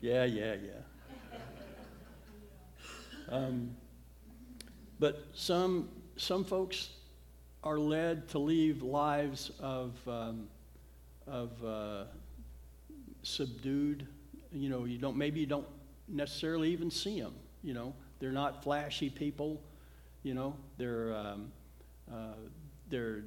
Yeah, 0.00 0.24
yeah, 0.24 0.54
yeah. 0.54 1.38
Um, 3.30 3.74
but 5.00 5.28
some, 5.32 5.88
some 6.16 6.44
folks 6.44 6.90
are 7.62 7.78
led 7.78 8.28
to 8.28 8.38
leave 8.38 8.82
lives 8.82 9.50
of, 9.58 9.96
um, 10.06 10.46
of 11.26 11.64
uh, 11.64 12.04
subdued, 13.22 14.06
you 14.52 14.68
know, 14.68 14.84
you 14.84 14.98
don't, 14.98 15.16
maybe 15.16 15.40
you 15.40 15.46
don't 15.46 15.66
necessarily 16.08 16.70
even 16.70 16.90
see 16.90 17.20
them, 17.20 17.34
you 17.62 17.74
know. 17.74 17.94
They're 18.20 18.32
not 18.32 18.62
flashy 18.62 19.10
people, 19.10 19.60
you 20.22 20.34
know. 20.34 20.56
They're 20.78 21.14
um, 21.14 21.52
uh, 22.12 22.36
they're 22.88 23.24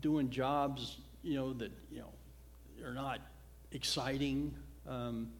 doing 0.00 0.30
jobs, 0.30 0.98
you 1.22 1.34
know, 1.36 1.52
that 1.54 1.72
you 1.90 2.00
know 2.00 2.86
are 2.86 2.94
not 2.94 3.20
exciting, 3.72 4.54
um, 4.88 5.30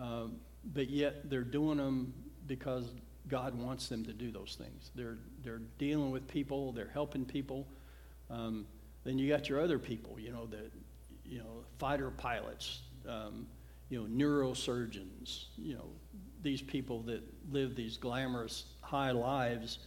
uh, 0.00 0.26
but 0.72 0.90
yet 0.90 1.30
they're 1.30 1.42
doing 1.42 1.78
them 1.78 2.12
because 2.46 2.86
God 3.28 3.54
wants 3.54 3.88
them 3.88 4.04
to 4.04 4.12
do 4.12 4.30
those 4.30 4.56
things. 4.58 4.90
They're 4.94 5.18
they're 5.42 5.62
dealing 5.78 6.10
with 6.10 6.26
people. 6.28 6.72
They're 6.72 6.90
helping 6.92 7.24
people. 7.24 7.66
Um, 8.30 8.66
then 9.04 9.18
you 9.18 9.28
got 9.28 9.48
your 9.48 9.60
other 9.60 9.78
people, 9.78 10.18
you 10.18 10.32
know, 10.32 10.46
that 10.46 10.72
you 11.24 11.38
know, 11.38 11.64
fighter 11.78 12.10
pilots, 12.10 12.80
um, 13.08 13.46
you 13.88 14.00
know, 14.00 14.06
neurosurgeons, 14.06 15.46
you 15.56 15.74
know, 15.74 15.88
these 16.44 16.62
people 16.62 17.00
that 17.02 17.22
live 17.50 17.74
these 17.74 17.96
glamorous 17.96 18.64
high 18.80 19.10
lives 19.10 19.78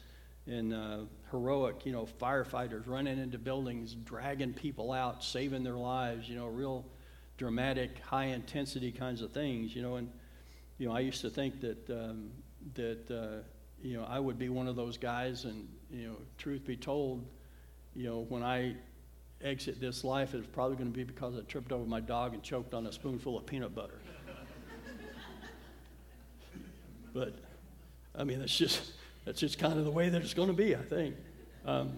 and 0.47 0.73
uh, 0.73 0.99
heroic, 1.31 1.85
you 1.85 1.91
know, 1.91 2.07
firefighters 2.19 2.87
running 2.87 3.19
into 3.19 3.37
buildings, 3.37 3.93
dragging 3.93 4.53
people 4.53 4.91
out, 4.91 5.23
saving 5.23 5.63
their 5.63 5.77
lives, 5.77 6.27
you 6.27 6.35
know, 6.35 6.47
real 6.47 6.85
dramatic, 7.37 7.99
high 7.99 8.25
intensity 8.25 8.91
kinds 8.91 9.21
of 9.21 9.31
things, 9.31 9.75
you 9.75 9.81
know. 9.81 9.95
And, 9.95 10.09
you 10.77 10.87
know, 10.87 10.93
I 10.93 10.99
used 10.99 11.21
to 11.21 11.29
think 11.29 11.61
that, 11.61 11.89
um, 11.89 12.31
that 12.73 13.11
uh, 13.11 13.43
you 13.81 13.97
know, 13.97 14.05
I 14.05 14.19
would 14.19 14.39
be 14.39 14.49
one 14.49 14.67
of 14.67 14.75
those 14.75 14.97
guys. 14.97 15.45
And, 15.45 15.67
you 15.89 16.07
know, 16.07 16.15
truth 16.37 16.65
be 16.65 16.75
told, 16.75 17.25
you 17.95 18.05
know, 18.09 18.25
when 18.29 18.43
I 18.43 18.75
exit 19.41 19.79
this 19.79 20.03
life, 20.03 20.33
it's 20.33 20.47
probably 20.47 20.77
going 20.77 20.91
to 20.91 20.97
be 20.97 21.03
because 21.03 21.37
I 21.37 21.41
tripped 21.41 21.71
over 21.71 21.85
my 21.85 21.99
dog 21.99 22.33
and 22.33 22.41
choked 22.41 22.73
on 22.73 22.87
a 22.87 22.91
spoonful 22.91 23.37
of 23.37 23.45
peanut 23.45 23.75
butter. 23.75 23.99
But 27.17 27.33
I 28.15 28.23
mean, 28.23 28.37
that's 28.37 28.55
just 28.55 28.91
that's 29.25 29.39
just 29.39 29.57
kind 29.57 29.79
of 29.79 29.85
the 29.85 29.91
way 29.91 30.09
that 30.09 30.21
it's 30.21 30.35
going 30.35 30.49
to 30.49 30.53
be, 30.53 30.75
I 30.75 30.83
think. 30.83 31.15
Um, 31.65 31.93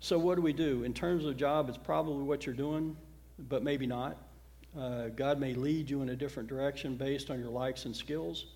so 0.00 0.18
what 0.18 0.36
do 0.36 0.40
we 0.40 0.54
do 0.54 0.84
in 0.84 0.94
terms 0.94 1.26
of 1.26 1.36
job? 1.36 1.68
It's 1.68 1.76
probably 1.76 2.24
what 2.24 2.46
you're 2.46 2.54
doing, 2.54 2.96
but 3.38 3.62
maybe 3.62 3.86
not. 3.86 4.16
Uh, 4.74 5.08
God 5.08 5.38
may 5.38 5.52
lead 5.52 5.90
you 5.90 6.00
in 6.00 6.08
a 6.08 6.16
different 6.16 6.48
direction 6.48 6.96
based 6.96 7.30
on 7.30 7.38
your 7.38 7.50
likes 7.50 7.84
and 7.84 7.94
skills. 7.94 8.46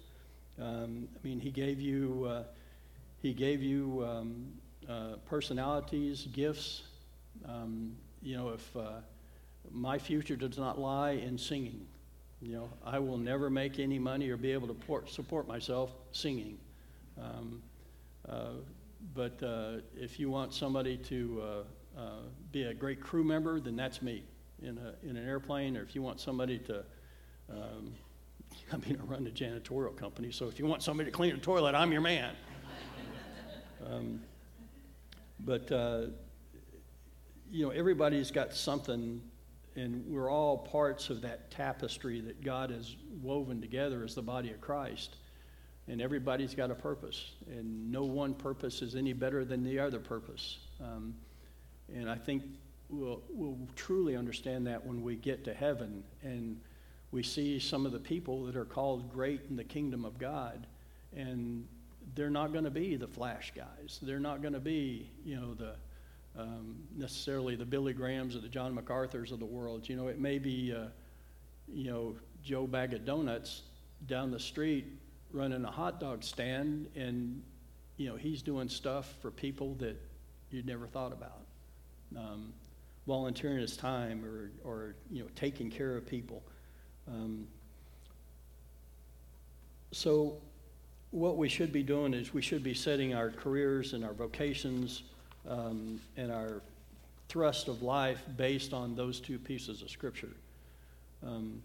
Um, 0.58 1.08
I 1.14 1.26
mean, 1.28 1.38
He 1.38 1.50
gave 1.50 1.78
you 1.78 2.26
uh, 2.26 2.44
He 3.20 3.34
gave 3.34 3.62
you 3.62 4.02
um, 4.08 4.46
uh, 4.88 5.16
personalities, 5.26 6.26
gifts. 6.32 6.84
Um, 7.44 7.96
you 8.22 8.34
know, 8.34 8.48
if 8.48 8.74
uh, 8.74 9.00
my 9.70 9.98
future 9.98 10.36
does 10.36 10.56
not 10.56 10.80
lie 10.80 11.10
in 11.10 11.36
singing. 11.36 11.86
You 12.40 12.52
know, 12.52 12.70
I 12.84 13.00
will 13.00 13.18
never 13.18 13.50
make 13.50 13.80
any 13.80 13.98
money 13.98 14.30
or 14.30 14.36
be 14.36 14.52
able 14.52 14.68
to 14.68 14.74
port, 14.74 15.10
support 15.10 15.48
myself 15.48 15.90
singing. 16.12 16.58
Um, 17.20 17.62
uh, 18.28 18.50
but 19.14 19.42
uh, 19.42 19.78
if 19.96 20.20
you 20.20 20.30
want 20.30 20.54
somebody 20.54 20.96
to 20.98 21.42
uh, 21.42 22.00
uh, 22.00 22.10
be 22.52 22.64
a 22.64 22.74
great 22.74 23.00
crew 23.00 23.24
member, 23.24 23.58
then 23.58 23.74
that's 23.74 24.02
me 24.02 24.22
in, 24.62 24.78
a, 24.78 24.94
in 25.08 25.16
an 25.16 25.26
airplane. 25.26 25.76
Or 25.76 25.82
if 25.82 25.96
you 25.96 26.02
want 26.02 26.20
somebody 26.20 26.58
to, 26.60 26.84
um, 27.50 27.92
I 28.72 28.76
mean, 28.76 28.98
I 29.00 29.04
run 29.04 29.26
a 29.26 29.30
janitorial 29.30 29.96
company, 29.96 30.30
so 30.30 30.46
if 30.46 30.60
you 30.60 30.66
want 30.66 30.82
somebody 30.82 31.10
to 31.10 31.16
clean 31.16 31.34
a 31.34 31.38
toilet, 31.38 31.74
I'm 31.74 31.90
your 31.90 32.00
man. 32.02 32.36
um, 33.86 34.20
but, 35.40 35.70
uh, 35.72 36.02
you 37.50 37.64
know, 37.64 37.70
everybody's 37.70 38.30
got 38.30 38.54
something 38.54 39.22
and 39.78 40.04
we're 40.06 40.30
all 40.30 40.58
parts 40.58 41.10
of 41.10 41.20
that 41.22 41.50
tapestry 41.50 42.20
that 42.20 42.42
God 42.42 42.70
has 42.70 42.96
woven 43.22 43.60
together 43.60 44.04
as 44.04 44.14
the 44.14 44.22
body 44.22 44.50
of 44.50 44.60
Christ. 44.60 45.16
And 45.86 46.02
everybody's 46.02 46.54
got 46.54 46.70
a 46.70 46.74
purpose, 46.74 47.32
and 47.46 47.90
no 47.90 48.04
one 48.04 48.34
purpose 48.34 48.82
is 48.82 48.94
any 48.94 49.14
better 49.14 49.44
than 49.44 49.64
the 49.64 49.78
other 49.78 49.98
purpose. 49.98 50.58
Um, 50.80 51.14
And 51.94 52.10
I 52.10 52.16
think 52.16 52.42
we'll, 52.90 53.22
we'll 53.30 53.58
truly 53.74 54.16
understand 54.16 54.66
that 54.66 54.84
when 54.84 55.02
we 55.02 55.16
get 55.16 55.44
to 55.44 55.54
heaven 55.54 56.04
and 56.22 56.60
we 57.10 57.22
see 57.22 57.58
some 57.58 57.86
of 57.86 57.92
the 57.92 57.98
people 57.98 58.44
that 58.44 58.56
are 58.56 58.66
called 58.66 59.10
great 59.10 59.40
in 59.48 59.56
the 59.56 59.64
kingdom 59.64 60.04
of 60.04 60.18
God. 60.18 60.66
And 61.16 61.66
they're 62.14 62.30
not 62.30 62.52
going 62.52 62.64
to 62.64 62.70
be 62.70 62.96
the 62.96 63.06
flash 63.06 63.52
guys. 63.56 63.98
They're 64.02 64.20
not 64.20 64.42
going 64.42 64.54
to 64.54 64.60
be, 64.60 65.10
you 65.24 65.36
know, 65.36 65.54
the 65.54 65.76
um, 66.38 66.76
necessarily 66.96 67.56
the 67.56 67.64
Billy 67.64 67.92
Grahams 67.92 68.36
or 68.36 68.40
the 68.40 68.48
John 68.48 68.74
MacArthurs 68.74 69.32
of 69.32 69.38
the 69.38 69.46
world. 69.46 69.88
You 69.88 69.96
know, 69.96 70.06
it 70.06 70.20
may 70.20 70.38
be, 70.38 70.72
uh, 70.72 70.86
you 71.66 71.90
know, 71.90 72.14
Joe 72.42 72.66
Bag 72.66 72.94
of 72.94 73.04
Donuts 73.04 73.62
down 74.06 74.30
the 74.30 74.38
street 74.38 74.86
running 75.32 75.64
a 75.64 75.70
hot 75.70 76.00
dog 76.00 76.22
stand, 76.22 76.86
and 76.94 77.42
you 77.96 78.08
know 78.08 78.16
he's 78.16 78.42
doing 78.42 78.68
stuff 78.68 79.14
for 79.20 79.30
people 79.30 79.74
that 79.74 80.00
you'd 80.50 80.66
never 80.66 80.86
thought 80.86 81.12
about, 81.12 81.42
um, 82.16 82.52
volunteering 83.06 83.58
his 83.58 83.76
time 83.76 84.24
or 84.24 84.50
or 84.64 84.94
you 85.10 85.22
know 85.22 85.28
taking 85.34 85.70
care 85.70 85.96
of 85.96 86.06
people. 86.06 86.42
Um, 87.08 87.46
so, 89.90 90.36
what 91.10 91.36
we 91.36 91.48
should 91.48 91.72
be 91.72 91.82
doing 91.82 92.14
is 92.14 92.32
we 92.32 92.42
should 92.42 92.62
be 92.62 92.74
setting 92.74 93.14
our 93.14 93.30
careers 93.30 93.94
and 93.94 94.04
our 94.04 94.12
vocations 94.12 95.02
um, 95.48 96.00
and 96.16 96.30
our 96.30 96.60
thrust 97.28 97.68
of 97.68 97.82
life 97.82 98.20
based 98.36 98.72
on 98.72 98.94
those 98.94 99.20
two 99.20 99.38
pieces 99.38 99.82
of 99.82 99.90
scripture. 99.90 100.30
Um, 101.26 101.62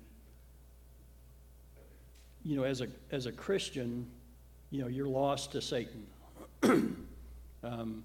you 2.44 2.58
know, 2.58 2.64
as 2.64 2.82
a, 2.82 2.88
as 3.12 3.26
a 3.26 3.32
Christian, 3.32 4.06
you 4.72 4.82
know, 4.82 4.88
you're 4.88 5.08
lost 5.08 5.54
to 5.54 5.62
Satan. 5.62 6.06
um, 7.64 8.04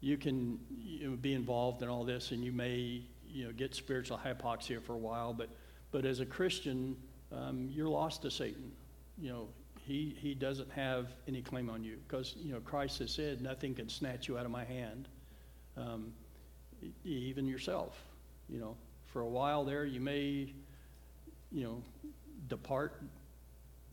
you 0.00 0.18
can 0.18 0.58
you 0.84 1.10
know, 1.10 1.16
be 1.16 1.32
involved 1.32 1.82
in 1.82 1.88
all 1.88 2.04
this 2.04 2.30
and 2.30 2.44
you 2.44 2.52
may, 2.52 3.00
you 3.26 3.46
know, 3.46 3.52
get 3.52 3.74
spiritual 3.74 4.20
hypoxia 4.22 4.82
for 4.82 4.92
a 4.92 4.98
while, 4.98 5.32
but, 5.32 5.48
but 5.92 6.04
as 6.04 6.20
a 6.20 6.26
Christian, 6.26 6.96
um, 7.32 7.70
you're 7.72 7.88
lost 7.88 8.22
to 8.22 8.30
Satan. 8.30 8.70
You 9.18 9.30
know, 9.30 9.48
he, 9.86 10.16
he 10.18 10.34
doesn't 10.34 10.70
have 10.72 11.08
any 11.28 11.42
claim 11.42 11.68
on 11.68 11.84
you 11.84 11.98
because, 12.06 12.34
you 12.38 12.52
know, 12.52 12.60
Christ 12.60 12.98
has 13.00 13.10
said, 13.10 13.40
nothing 13.40 13.74
can 13.74 13.88
snatch 13.88 14.28
you 14.28 14.38
out 14.38 14.44
of 14.44 14.50
my 14.50 14.64
hand, 14.64 15.08
um, 15.76 16.12
even 17.04 17.46
yourself. 17.46 18.00
You 18.48 18.58
know, 18.58 18.76
for 19.06 19.22
a 19.22 19.28
while 19.28 19.64
there, 19.64 19.84
you 19.84 20.00
may, 20.00 20.52
you 21.52 21.64
know, 21.64 21.82
depart 22.48 23.00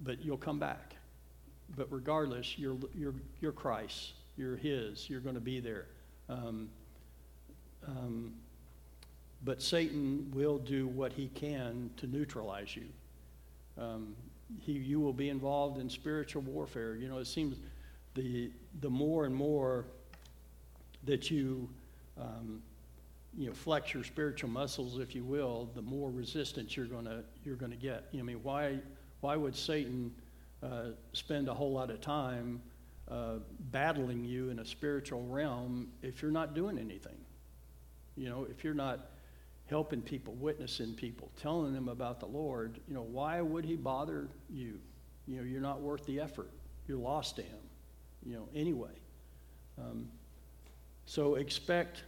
but 0.04 0.24
you'll 0.24 0.38
come 0.38 0.60
back. 0.60 0.96
But 1.76 1.88
regardless, 1.92 2.58
you're, 2.58 2.78
you're, 2.94 3.14
you're 3.40 3.52
Christ. 3.52 4.14
You're 4.38 4.58
His. 4.58 5.10
You're 5.10 5.22
going 5.22 5.36
to 5.36 5.42
be 5.42 5.60
there. 5.60 5.86
Um, 6.28 6.70
um, 7.88 8.34
but 9.44 9.62
Satan 9.62 10.32
will 10.34 10.58
do 10.58 10.88
what 10.88 11.14
he 11.14 11.28
can 11.30 11.90
to 11.98 12.08
neutralize 12.08 12.76
you. 12.76 12.86
Um, 13.78 14.16
he, 14.60 14.74
you 14.74 15.00
will 15.00 15.14
be 15.14 15.30
involved 15.30 15.80
in 15.80 15.90
spiritual 15.90 16.42
warfare. 16.42 16.96
You 16.96 17.08
know, 17.08 17.18
it 17.18 17.28
seems 17.28 17.58
the, 18.14 18.52
the 18.82 18.90
more 18.90 19.26
and 19.26 19.34
more 19.34 19.86
that 21.06 21.32
you, 21.32 21.70
um, 22.20 22.62
you 23.38 23.48
know, 23.48 23.54
flex 23.54 23.94
your 23.94 24.04
spiritual 24.04 24.50
muscles, 24.50 25.00
if 25.00 25.16
you 25.16 25.24
will, 25.24 25.70
the 25.74 25.82
more 25.82 26.12
resistance 26.12 26.76
you're 26.76 26.86
going 26.86 27.06
to 27.06 27.24
you're 27.46 27.56
to 27.56 27.78
get. 27.78 28.08
You 28.12 28.20
know, 28.20 28.24
I 28.24 28.28
mean, 28.28 28.40
why 28.44 28.80
why 29.22 29.36
would 29.36 29.56
Satan 29.56 30.14
uh, 30.62 30.90
spend 31.14 31.48
a 31.48 31.54
whole 31.54 31.72
lot 31.72 31.90
of 31.90 32.02
time 32.02 32.62
uh, 33.10 33.36
battling 33.72 34.26
you 34.26 34.50
in 34.50 34.60
a 34.60 34.66
spiritual 34.66 35.24
realm 35.24 35.90
if 36.02 36.22
you're 36.22 36.32
not 36.32 36.54
doing 36.54 36.78
anything? 36.78 37.18
You 38.18 38.30
know, 38.30 38.48
if 38.50 38.64
you're 38.64 38.74
not 38.74 39.11
helping 39.72 40.02
people, 40.02 40.34
witnessing 40.34 40.94
people, 40.94 41.32
telling 41.42 41.74
them 41.74 41.88
about 41.88 42.20
the 42.20 42.26
Lord, 42.26 42.78
you 42.90 42.94
know, 42.94 43.04
why 43.04 43.40
would 43.40 43.64
he 43.64 43.78
bother 43.78 44.28
you? 44.50 44.78
You 45.28 45.38
know, 45.38 45.44
you're 45.44 45.62
not 45.62 45.80
worth 45.80 46.06
the 46.06 46.20
effort. 46.20 46.52
You're 46.88 46.98
lost 46.98 47.38
to 47.38 47.42
him, 47.42 47.60
you 48.26 48.36
know, 48.36 48.50
anyway. 48.54 48.92
Um, 49.80 50.10
so 51.06 51.36
expect 51.36 52.04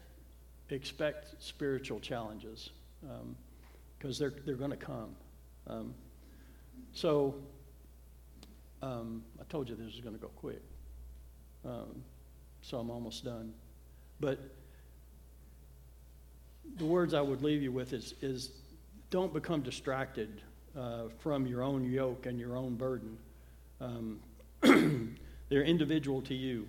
expect 0.70 1.42
spiritual 1.42 2.00
challenges 2.00 2.72
because 3.98 4.22
um, 4.22 4.30
they're, 4.30 4.42
they're 4.46 4.56
going 4.56 4.72
to 4.72 4.78
come. 4.78 5.16
Um, 5.68 5.94
so, 6.94 7.36
um, 8.82 9.24
I 9.40 9.44
told 9.50 9.70
you 9.70 9.76
this 9.76 9.86
was 9.86 10.02
going 10.02 10.16
to 10.16 10.22
go 10.22 10.30
quick. 10.36 10.62
Um, 11.64 12.04
so 12.62 12.80
I'm 12.80 12.90
almost 12.90 13.24
done. 13.24 13.54
But 14.20 14.40
the 16.78 16.86
words 16.86 17.14
I 17.14 17.22
would 17.22 17.42
leave 17.42 17.62
you 17.62 17.72
with 17.72 17.94
is, 17.94 18.16
is 18.22 18.52
don't 19.10 19.34
become 19.34 19.62
distracted 19.62 20.42
uh, 20.78 21.04
from 21.20 21.46
your 21.46 21.62
own 21.62 21.84
yoke 21.84 22.26
and 22.26 22.40
your 22.40 22.58
own 22.58 22.76
burden. 22.76 23.18
Um, 23.80 24.20
they're 25.50 25.64
individual 25.64 26.22
to 26.24 26.34
you. 26.34 26.68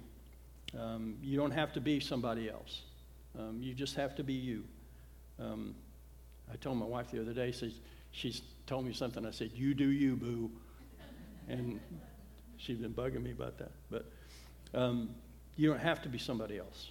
Um, 0.79 1.17
you 1.23 1.37
don't 1.37 1.53
have 1.53 1.73
to 1.75 1.81
be 1.81 2.01
somebody 2.01 2.51
else. 2.51 2.83
Um, 3.39 3.61
you 3.61 3.75
just 3.75 3.95
have 3.97 4.15
to 4.17 4.25
be 4.25 4.35
you. 4.35 4.65
Um, 5.41 5.75
I 6.53 6.57
told 6.57 6.79
my 6.79 6.87
wife 6.87 7.11
the 7.11 7.21
other 7.21 7.33
day, 7.33 7.53
says, 7.53 7.81
she's 8.11 8.43
told 8.67 8.85
me 8.85 8.93
something. 8.93 9.25
I 9.25 9.31
said, 9.31 9.51
You 9.55 9.75
do 9.75 9.89
you, 9.89 10.17
boo. 10.17 10.51
And 11.49 11.81
she's 12.57 12.79
been 12.79 12.95
bugging 12.95 13.23
me 13.23 13.33
about 13.33 13.59
that. 13.59 13.73
But 13.91 14.11
um, 14.73 15.11
you 15.57 15.69
don't 15.69 15.81
have 15.81 16.03
to 16.03 16.09
be 16.09 16.19
somebody 16.19 16.59
else. 16.59 16.91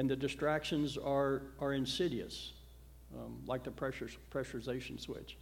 And 0.00 0.08
the 0.08 0.16
distractions 0.16 0.96
are, 0.96 1.42
are 1.60 1.74
insidious, 1.74 2.54
um, 3.14 3.36
like 3.46 3.64
the 3.64 3.70
pressure, 3.70 4.08
pressurization 4.32 4.98
switch. 4.98 5.36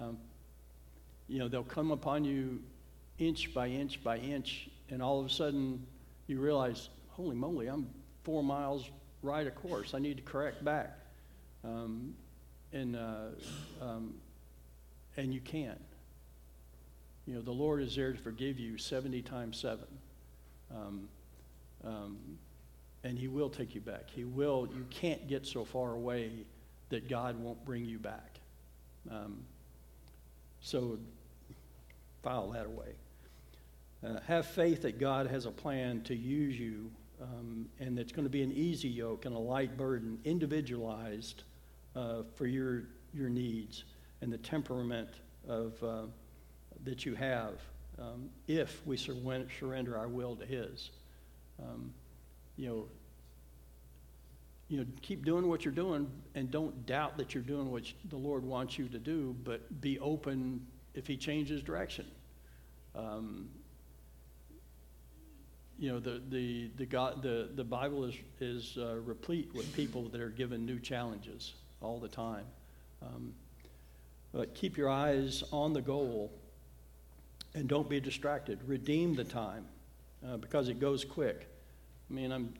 Um, 0.00 0.18
you 1.26 1.40
know, 1.40 1.48
they'll 1.48 1.64
come 1.64 1.90
upon 1.90 2.24
you 2.24 2.62
inch 3.18 3.52
by 3.52 3.66
inch 3.66 4.04
by 4.04 4.18
inch, 4.18 4.68
and 4.88 5.02
all 5.02 5.18
of 5.18 5.26
a 5.26 5.28
sudden 5.28 5.84
you 6.28 6.38
realize, 6.38 6.90
holy 7.08 7.34
moly, 7.34 7.66
I'm 7.66 7.88
four 8.22 8.44
miles 8.44 8.88
right 9.24 9.48
of 9.48 9.56
course. 9.56 9.94
I 9.94 9.98
need 9.98 10.18
to 10.18 10.22
correct 10.22 10.64
back. 10.64 10.96
Um, 11.64 12.14
and 12.72 12.94
uh, 12.94 13.30
um, 13.82 14.14
and 15.16 15.34
you 15.34 15.40
can't. 15.40 15.82
You 17.26 17.34
know, 17.34 17.40
the 17.40 17.50
Lord 17.50 17.82
is 17.82 17.96
there 17.96 18.12
to 18.12 18.18
forgive 18.18 18.60
you 18.60 18.78
70 18.78 19.22
times 19.22 19.58
7. 19.58 19.80
Um, 20.72 21.08
um, 21.84 22.38
and 23.08 23.18
He 23.18 23.26
will 23.26 23.48
take 23.48 23.74
you 23.74 23.80
back. 23.80 24.10
He 24.14 24.24
will, 24.24 24.68
you 24.74 24.84
can't 24.90 25.26
get 25.26 25.46
so 25.46 25.64
far 25.64 25.92
away 25.92 26.30
that 26.90 27.08
God 27.08 27.40
won't 27.40 27.64
bring 27.64 27.86
you 27.86 27.98
back. 27.98 28.38
Um, 29.10 29.38
so 30.60 30.98
file 32.22 32.50
that 32.50 32.66
away. 32.66 32.92
Uh, 34.06 34.20
have 34.26 34.44
faith 34.46 34.82
that 34.82 35.00
God 35.00 35.26
has 35.26 35.46
a 35.46 35.50
plan 35.50 36.02
to 36.02 36.14
use 36.14 36.58
you, 36.58 36.90
um, 37.22 37.66
and 37.80 37.98
it's 37.98 38.12
going 38.12 38.26
to 38.26 38.30
be 38.30 38.42
an 38.42 38.52
easy 38.52 38.88
yoke 38.88 39.24
and 39.24 39.34
a 39.34 39.38
light 39.38 39.78
burden, 39.78 40.18
individualized 40.24 41.44
uh, 41.96 42.22
for 42.34 42.46
your, 42.46 42.84
your 43.14 43.30
needs 43.30 43.84
and 44.20 44.30
the 44.30 44.38
temperament 44.38 45.08
of, 45.48 45.82
uh, 45.82 46.02
that 46.84 47.06
you 47.06 47.14
have 47.14 47.54
um, 47.98 48.28
if 48.46 48.86
we 48.86 48.98
surrender 48.98 49.96
our 49.96 50.08
will 50.08 50.36
to 50.36 50.44
His. 50.44 50.90
Um, 51.60 51.94
you 52.58 52.68
know, 52.68 52.84
you 54.68 54.78
know, 54.78 54.86
keep 55.00 55.24
doing 55.24 55.48
what 55.48 55.64
you're 55.64 55.74
doing 55.74 56.10
and 56.34 56.50
don't 56.50 56.86
doubt 56.86 57.16
that 57.18 57.34
you're 57.34 57.42
doing 57.42 57.70
what 57.70 57.84
the 58.10 58.16
Lord 58.16 58.44
wants 58.44 58.78
you 58.78 58.88
to 58.88 58.98
do, 58.98 59.34
but 59.44 59.80
be 59.80 59.98
open 59.98 60.66
if 60.94 61.06
He 61.06 61.16
changes 61.16 61.62
direction. 61.62 62.06
Um, 62.94 63.48
you 65.78 65.90
know, 65.92 66.00
the, 66.00 66.20
the, 66.28 66.70
the, 66.76 66.86
God, 66.86 67.22
the, 67.22 67.50
the 67.54 67.64
Bible 67.64 68.04
is, 68.04 68.14
is 68.40 68.76
uh, 68.78 68.96
replete 68.96 69.54
with 69.54 69.72
people 69.74 70.08
that 70.08 70.20
are 70.20 70.30
given 70.30 70.66
new 70.66 70.80
challenges 70.80 71.54
all 71.80 72.00
the 72.00 72.08
time. 72.08 72.44
Um, 73.00 73.32
but 74.32 74.54
keep 74.54 74.76
your 74.76 74.90
eyes 74.90 75.44
on 75.52 75.72
the 75.72 75.80
goal 75.80 76.32
and 77.54 77.68
don't 77.68 77.88
be 77.88 78.00
distracted. 78.00 78.58
Redeem 78.66 79.14
the 79.14 79.24
time 79.24 79.64
uh, 80.26 80.36
because 80.36 80.68
it 80.68 80.80
goes 80.80 81.04
quick. 81.04 81.48
I 82.10 82.14
mean, 82.14 82.32
I'm, 82.32 82.52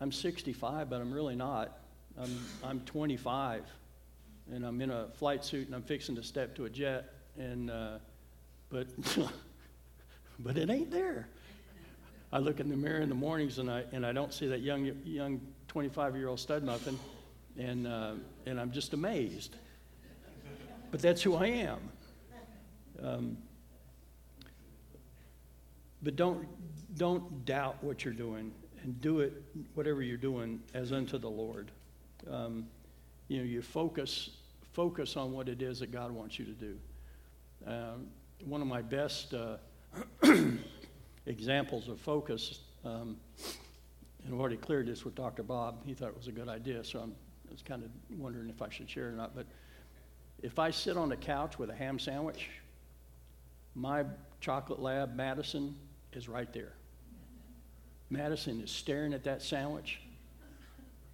I'm 0.00 0.12
65, 0.12 0.90
but 0.90 1.00
I'm 1.00 1.12
really 1.12 1.36
not. 1.36 1.78
I'm, 2.20 2.38
I'm 2.64 2.80
25, 2.80 3.64
and 4.52 4.64
I'm 4.64 4.80
in 4.80 4.90
a 4.90 5.08
flight 5.08 5.44
suit, 5.44 5.66
and 5.66 5.74
I'm 5.74 5.82
fixing 5.82 6.14
to 6.16 6.22
step 6.22 6.54
to 6.56 6.64
a 6.64 6.70
jet, 6.70 7.12
and 7.38 7.70
uh, 7.70 7.98
but 8.68 8.86
but 10.38 10.56
it 10.56 10.70
ain't 10.70 10.90
there. 10.90 11.28
I 12.32 12.38
look 12.38 12.60
in 12.60 12.68
the 12.68 12.76
mirror 12.76 13.00
in 13.00 13.08
the 13.08 13.14
mornings, 13.14 13.58
and 13.58 13.70
I 13.70 13.84
and 13.92 14.04
I 14.04 14.12
don't 14.12 14.32
see 14.32 14.46
that 14.48 14.60
young 14.60 14.90
young 15.04 15.40
25 15.68 16.16
year 16.16 16.28
old 16.28 16.40
stud 16.40 16.62
muffin, 16.62 16.98
and 17.58 17.86
uh, 17.86 18.12
and 18.46 18.60
I'm 18.60 18.72
just 18.72 18.92
amazed 18.92 19.56
but 20.90 21.02
that's 21.02 21.22
who 21.22 21.34
I 21.34 21.46
am. 21.46 21.78
Um, 23.02 23.36
but 26.02 26.16
don't, 26.16 26.46
don't 26.96 27.44
doubt 27.44 27.82
what 27.82 28.04
you're 28.04 28.14
doing 28.14 28.52
and 28.86 29.00
do 29.00 29.18
it, 29.18 29.42
whatever 29.74 30.00
you're 30.00 30.16
doing, 30.16 30.62
as 30.72 30.92
unto 30.92 31.18
the 31.18 31.28
Lord. 31.28 31.72
Um, 32.30 32.66
you 33.26 33.38
know, 33.38 33.44
you 33.44 33.60
focus, 33.60 34.30
focus 34.72 35.16
on 35.16 35.32
what 35.32 35.48
it 35.48 35.60
is 35.60 35.80
that 35.80 35.90
God 35.90 36.12
wants 36.12 36.38
you 36.38 36.44
to 36.44 36.52
do. 36.52 36.78
Um, 37.66 38.06
one 38.44 38.62
of 38.62 38.68
my 38.68 38.82
best 38.82 39.34
uh, 39.34 39.56
examples 41.26 41.88
of 41.88 42.00
focus, 42.00 42.60
um, 42.84 43.16
and 44.24 44.32
I've 44.32 44.40
already 44.40 44.56
cleared 44.56 44.86
this 44.86 45.04
with 45.04 45.16
Dr. 45.16 45.42
Bob. 45.42 45.84
He 45.84 45.92
thought 45.92 46.10
it 46.10 46.16
was 46.16 46.28
a 46.28 46.32
good 46.32 46.48
idea, 46.48 46.84
so 46.84 47.00
I'm, 47.00 47.12
I 47.48 47.52
was 47.52 47.62
kind 47.62 47.82
of 47.82 47.90
wondering 48.18 48.48
if 48.48 48.62
I 48.62 48.68
should 48.70 48.88
share 48.88 49.08
it 49.08 49.14
or 49.14 49.16
not. 49.16 49.34
But 49.34 49.46
if 50.42 50.60
I 50.60 50.70
sit 50.70 50.96
on 50.96 51.08
the 51.08 51.16
couch 51.16 51.58
with 51.58 51.70
a 51.70 51.74
ham 51.74 51.98
sandwich, 51.98 52.50
my 53.74 54.04
chocolate 54.40 54.80
lab, 54.80 55.16
Madison, 55.16 55.74
is 56.12 56.28
right 56.28 56.52
there. 56.52 56.74
Madison 58.10 58.60
is 58.60 58.70
staring 58.70 59.12
at 59.12 59.24
that 59.24 59.42
sandwich. 59.42 60.00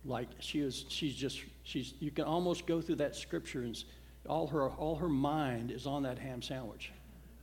Like 0.04 0.28
she 0.40 0.60
is 0.60 0.84
she's 0.88 1.14
just 1.14 1.40
she's 1.62 1.94
you 2.00 2.10
can 2.10 2.24
almost 2.24 2.66
go 2.66 2.80
through 2.80 2.96
that 2.96 3.14
scripture 3.14 3.62
and 3.62 3.82
all 4.28 4.46
her 4.48 4.68
all 4.68 4.96
her 4.96 5.08
mind 5.08 5.70
is 5.70 5.86
on 5.86 6.02
that 6.02 6.18
ham 6.18 6.42
sandwich. 6.42 6.90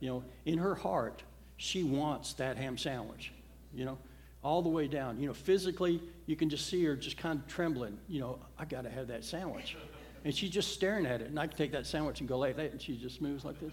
You 0.00 0.08
know 0.08 0.24
in 0.44 0.58
her 0.58 0.74
heart 0.74 1.22
she 1.56 1.82
wants 1.82 2.34
that 2.34 2.56
ham 2.56 2.78
sandwich 2.78 3.32
you 3.74 3.84
know 3.84 3.98
all 4.42 4.62
the 4.62 4.68
way 4.68 4.88
down. 4.88 5.18
You 5.20 5.28
know 5.28 5.34
physically 5.34 6.02
you 6.26 6.36
can 6.36 6.50
just 6.50 6.66
see 6.66 6.84
her 6.84 6.96
just 6.96 7.16
kind 7.16 7.40
of 7.40 7.46
trembling 7.46 7.98
you 8.08 8.20
know 8.20 8.38
i 8.58 8.64
got 8.64 8.82
to 8.82 8.90
have 8.90 9.08
that 9.08 9.24
sandwich. 9.24 9.76
And 10.22 10.34
she's 10.34 10.50
just 10.50 10.72
staring 10.74 11.06
at 11.06 11.22
it 11.22 11.28
and 11.28 11.38
i 11.38 11.46
can 11.46 11.56
take 11.56 11.72
that 11.72 11.86
sandwich 11.86 12.20
and 12.20 12.28
go 12.28 12.38
like 12.38 12.56
that 12.56 12.72
and 12.72 12.80
she 12.80 12.96
just 12.96 13.22
moves 13.22 13.44
like 13.44 13.58
this 13.58 13.72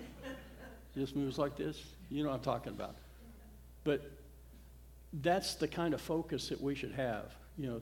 just 0.96 1.16
moves 1.16 1.38
like 1.38 1.56
this. 1.56 1.82
You 2.10 2.24
know 2.24 2.30
what 2.30 2.36
i'm 2.36 2.42
talking 2.42 2.74
about. 2.74 2.96
But 3.84 4.17
that's 5.13 5.56
the 5.56 5.67
kind 5.67 5.93
of 5.93 6.02
focus 6.02 6.50
that 6.50 6.62
we 6.62 6.76
should 6.76 6.91
have. 6.91 7.34
You 7.58 7.67
know, 7.67 7.82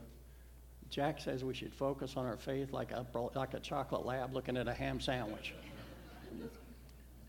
Jack 0.90 1.20
says 1.20 1.44
we 1.44 1.54
should 1.54 1.74
focus 1.74 2.16
on 2.16 2.26
our 2.26 2.38
faith 2.38 2.72
like 2.72 2.92
a, 2.92 3.06
like 3.36 3.54
a 3.54 3.60
chocolate 3.60 4.06
lab 4.06 4.34
looking 4.34 4.58
at 4.58 4.68
a 4.68 4.74
ham 4.74 5.00
sandwich. 5.00 5.54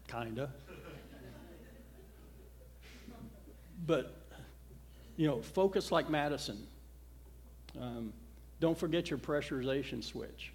Kinda. 0.09 0.51
But, 3.87 4.15
you 5.17 5.27
know, 5.27 5.43
focus 5.43 5.91
like 5.91 6.09
Madison. 6.11 6.67
Um, 7.81 8.13
don't 8.61 8.77
forget 8.77 9.11
your 9.11 9.19
pressurization 9.19 10.03
switch. 10.03 10.53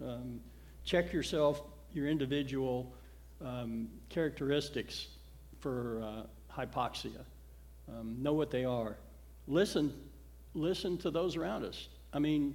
Um, 0.00 0.40
check 0.84 1.12
yourself, 1.12 1.62
your 1.92 2.06
individual 2.08 2.94
um, 3.44 3.88
characteristics 4.08 5.08
for 5.60 6.02
uh, 6.02 6.54
hypoxia 6.54 7.24
um, 7.88 8.16
know 8.22 8.32
what 8.32 8.50
they 8.50 8.64
are. 8.64 8.96
Listen, 9.46 9.92
listen 10.54 10.98
to 10.98 11.10
those 11.10 11.36
around 11.36 11.64
us. 11.64 11.88
I 12.12 12.18
mean, 12.18 12.54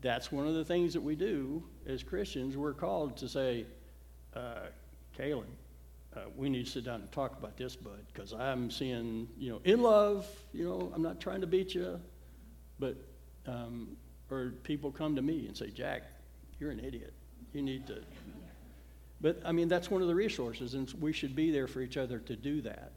that's 0.00 0.30
one 0.30 0.46
of 0.46 0.54
the 0.54 0.64
things 0.64 0.92
that 0.92 1.00
we 1.00 1.16
do 1.16 1.62
as 1.86 2.02
Christians. 2.02 2.56
We're 2.56 2.74
called 2.74 3.16
to 3.18 3.28
say, 3.28 3.66
uh, 4.34 4.66
Kalen, 5.18 5.46
uh, 6.14 6.20
we 6.36 6.48
need 6.48 6.66
to 6.66 6.70
sit 6.70 6.84
down 6.84 7.00
and 7.00 7.12
talk 7.12 7.38
about 7.38 7.56
this, 7.56 7.76
bud, 7.76 8.04
because 8.12 8.32
I'm 8.32 8.70
seeing, 8.70 9.28
you 9.38 9.50
know, 9.50 9.60
in 9.64 9.82
love, 9.82 10.26
you 10.52 10.64
know, 10.64 10.92
I'm 10.94 11.02
not 11.02 11.20
trying 11.20 11.40
to 11.40 11.46
beat 11.46 11.74
you, 11.74 12.00
but, 12.78 12.96
um, 13.46 13.96
or 14.30 14.54
people 14.62 14.90
come 14.90 15.16
to 15.16 15.22
me 15.22 15.46
and 15.46 15.56
say, 15.56 15.70
Jack, 15.70 16.02
you're 16.58 16.70
an 16.70 16.80
idiot. 16.80 17.12
You 17.52 17.62
need 17.62 17.86
to. 17.86 18.02
But, 19.20 19.40
I 19.44 19.52
mean, 19.52 19.68
that's 19.68 19.90
one 19.90 20.02
of 20.02 20.08
the 20.08 20.14
resources, 20.14 20.74
and 20.74 20.92
we 21.00 21.12
should 21.12 21.34
be 21.34 21.50
there 21.50 21.66
for 21.66 21.80
each 21.80 21.96
other 21.96 22.18
to 22.18 22.36
do 22.36 22.60
that. 22.62 22.92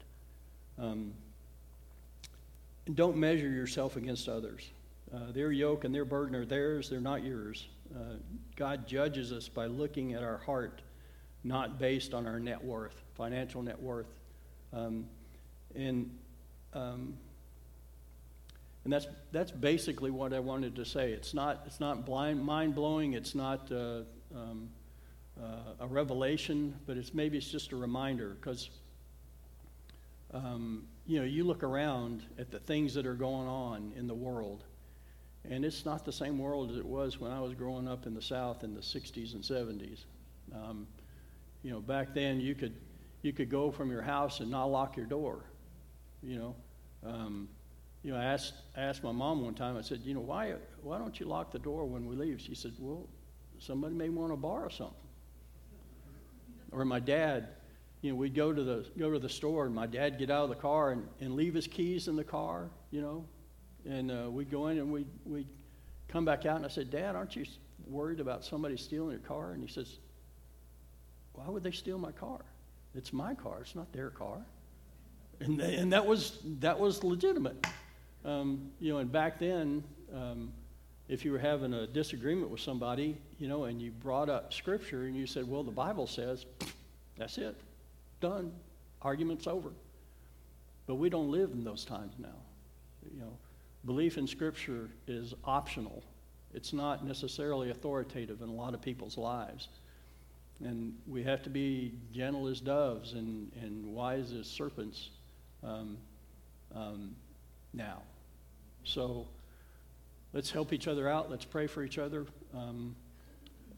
Um, 0.78 1.12
and 2.90 2.96
don't 2.96 3.16
measure 3.16 3.48
yourself 3.48 3.94
against 3.94 4.28
others. 4.28 4.68
Uh, 5.14 5.30
their 5.30 5.52
yoke 5.52 5.84
and 5.84 5.94
their 5.94 6.04
burden 6.04 6.34
are 6.34 6.44
theirs, 6.44 6.90
they're 6.90 7.00
not 7.00 7.22
yours. 7.22 7.68
Uh, 7.94 8.14
God 8.56 8.88
judges 8.88 9.30
us 9.30 9.48
by 9.48 9.66
looking 9.66 10.14
at 10.14 10.24
our 10.24 10.38
heart, 10.38 10.82
not 11.44 11.78
based 11.78 12.14
on 12.14 12.26
our 12.26 12.40
net 12.40 12.64
worth, 12.64 13.00
financial 13.14 13.62
net 13.62 13.80
worth. 13.80 14.08
Um, 14.72 15.06
and 15.76 16.10
um, 16.72 17.14
and 18.82 18.92
that's, 18.92 19.06
that's 19.30 19.52
basically 19.52 20.10
what 20.10 20.32
I 20.32 20.40
wanted 20.40 20.74
to 20.74 20.84
say. 20.84 21.12
It's 21.12 21.32
not, 21.32 21.62
it's 21.66 21.78
not 21.78 22.04
blind, 22.04 22.42
mind 22.42 22.74
blowing, 22.74 23.12
it's 23.12 23.36
not 23.36 23.70
uh, 23.70 24.00
um, 24.34 24.68
uh, 25.40 25.74
a 25.78 25.86
revelation, 25.86 26.74
but 26.88 26.96
it's 26.96 27.14
maybe 27.14 27.38
it's 27.38 27.50
just 27.50 27.70
a 27.70 27.76
reminder 27.76 28.30
because 28.40 28.68
um, 30.32 30.86
you 31.10 31.18
know, 31.18 31.24
you 31.24 31.42
look 31.42 31.64
around 31.64 32.22
at 32.38 32.52
the 32.52 32.60
things 32.60 32.94
that 32.94 33.04
are 33.04 33.14
going 33.14 33.48
on 33.48 33.92
in 33.96 34.06
the 34.06 34.14
world, 34.14 34.62
and 35.44 35.64
it's 35.64 35.84
not 35.84 36.04
the 36.04 36.12
same 36.12 36.38
world 36.38 36.70
as 36.70 36.76
it 36.76 36.86
was 36.86 37.18
when 37.18 37.32
I 37.32 37.40
was 37.40 37.52
growing 37.52 37.88
up 37.88 38.06
in 38.06 38.14
the 38.14 38.22
South 38.22 38.62
in 38.62 38.74
the 38.74 38.80
60s 38.80 39.34
and 39.34 39.42
70s. 39.42 40.04
Um, 40.54 40.86
you 41.64 41.72
know, 41.72 41.80
back 41.80 42.14
then 42.14 42.40
you 42.40 42.54
could 42.54 42.76
you 43.22 43.32
could 43.32 43.50
go 43.50 43.72
from 43.72 43.90
your 43.90 44.02
house 44.02 44.38
and 44.38 44.52
not 44.52 44.66
lock 44.66 44.96
your 44.96 45.04
door. 45.04 45.40
You 46.22 46.38
know, 46.38 46.56
um, 47.04 47.48
you 48.04 48.12
know, 48.12 48.16
I 48.16 48.24
asked 48.26 48.54
I 48.76 48.82
asked 48.82 49.02
my 49.02 49.10
mom 49.10 49.42
one 49.44 49.54
time. 49.54 49.76
I 49.76 49.80
said, 49.80 50.02
you 50.04 50.14
know, 50.14 50.20
why 50.20 50.54
why 50.80 50.96
don't 50.98 51.18
you 51.18 51.26
lock 51.26 51.50
the 51.50 51.58
door 51.58 51.86
when 51.86 52.06
we 52.06 52.14
leave? 52.14 52.40
She 52.40 52.54
said, 52.54 52.74
well, 52.78 53.08
somebody 53.58 53.96
may 53.96 54.10
want 54.10 54.30
to 54.30 54.36
borrow 54.36 54.68
something. 54.68 54.94
Or 56.70 56.84
my 56.84 57.00
dad, 57.00 57.48
you 58.02 58.10
know, 58.10 58.16
we'd 58.16 58.34
go 58.34 58.52
to 58.52 58.62
the 58.62 58.86
go 58.98 59.10
to 59.10 59.18
the 59.18 59.28
store, 59.28 59.66
and 59.66 59.74
my 59.74 59.86
dad 59.86 60.18
get 60.18 60.30
out 60.30 60.44
of 60.44 60.48
the 60.48 60.56
car 60.56 60.92
and, 60.92 61.06
and 61.20 61.34
leave 61.34 61.54
his 61.54 61.66
keys 61.66 62.08
in 62.08 62.16
the 62.16 62.24
car, 62.24 62.70
you 62.90 63.02
know, 63.02 63.24
and 63.86 64.10
uh, 64.10 64.30
we'd 64.30 64.50
go 64.50 64.68
in 64.68 64.78
and 64.78 64.90
we'd 64.90 65.08
we'd 65.26 65.48
come 66.08 66.24
back 66.24 66.46
out, 66.46 66.56
and 66.56 66.64
I 66.64 66.68
said, 66.68 66.90
Dad, 66.90 67.14
aren't 67.14 67.36
you 67.36 67.44
worried 67.86 68.20
about 68.20 68.44
somebody 68.44 68.76
stealing 68.76 69.10
your 69.10 69.20
car? 69.20 69.52
And 69.52 69.62
he 69.62 69.72
says, 69.72 69.98
Why 71.34 71.48
would 71.48 71.62
they 71.62 71.72
steal 71.72 71.98
my 71.98 72.12
car? 72.12 72.40
It's 72.94 73.12
my 73.12 73.34
car. 73.34 73.58
It's 73.60 73.76
not 73.76 73.92
their 73.92 74.10
car. 74.10 74.38
And 75.40 75.58
they, 75.60 75.76
and 75.76 75.92
that 75.92 76.06
was 76.06 76.38
that 76.60 76.78
was 76.78 77.04
legitimate, 77.04 77.66
um, 78.24 78.70
you 78.80 78.92
know. 78.92 78.98
And 78.98 79.10
back 79.10 79.38
then. 79.38 79.84
Um, 80.14 80.52
if 81.08 81.24
you 81.24 81.32
were 81.32 81.40
having 81.40 81.74
a 81.74 81.88
disagreement 81.88 82.50
with 82.50 82.60
somebody, 82.60 83.16
you 83.40 83.48
know, 83.48 83.64
and 83.64 83.82
you 83.82 83.90
brought 83.90 84.28
up 84.28 84.54
scripture 84.54 85.06
and 85.06 85.16
you 85.16 85.26
said, 85.26 85.48
well, 85.48 85.64
the 85.64 85.72
Bible 85.72 86.06
says, 86.06 86.46
that's 87.16 87.36
it 87.36 87.56
done, 88.20 88.52
argument's 89.02 89.46
over. 89.46 89.70
But 90.86 90.96
we 90.96 91.08
don't 91.08 91.30
live 91.30 91.50
in 91.52 91.64
those 91.64 91.84
times 91.84 92.14
now. 92.18 92.28
You 93.12 93.20
know, 93.20 93.32
belief 93.84 94.18
in 94.18 94.26
Scripture 94.26 94.90
is 95.06 95.34
optional. 95.44 96.02
It's 96.52 96.72
not 96.72 97.06
necessarily 97.06 97.70
authoritative 97.70 98.42
in 98.42 98.48
a 98.48 98.52
lot 98.52 98.74
of 98.74 98.82
people's 98.82 99.16
lives. 99.16 99.68
And 100.62 100.94
we 101.06 101.22
have 101.22 101.42
to 101.44 101.50
be 101.50 101.94
gentle 102.12 102.46
as 102.48 102.60
doves 102.60 103.14
and, 103.14 103.50
and 103.62 103.86
wise 103.86 104.32
as 104.32 104.46
serpents 104.46 105.10
um, 105.62 105.96
um, 106.74 107.14
now. 107.72 108.02
So 108.84 109.26
let's 110.32 110.50
help 110.50 110.72
each 110.72 110.88
other 110.88 111.08
out. 111.08 111.30
Let's 111.30 111.44
pray 111.44 111.66
for 111.66 111.82
each 111.82 111.98
other. 111.98 112.26
Um, 112.54 112.94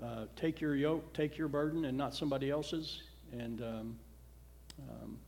uh, 0.02 0.24
take 0.34 0.60
your 0.60 0.74
yoke, 0.74 1.12
take 1.12 1.38
your 1.38 1.48
burden, 1.48 1.84
and 1.84 1.96
not 1.96 2.14
somebody 2.14 2.50
else's. 2.50 3.02
And 3.32 3.62
um, 4.80 5.18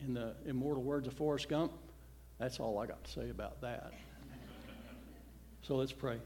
in 0.00 0.14
the 0.14 0.34
immortal 0.46 0.82
words 0.82 1.06
of 1.06 1.14
Forrest 1.14 1.48
Gump, 1.48 1.72
that's 2.38 2.60
all 2.60 2.78
I 2.78 2.86
got 2.86 3.02
to 3.04 3.10
say 3.10 3.30
about 3.30 3.60
that. 3.62 3.92
so 5.62 5.76
let's 5.76 5.92
pray. 5.92 6.18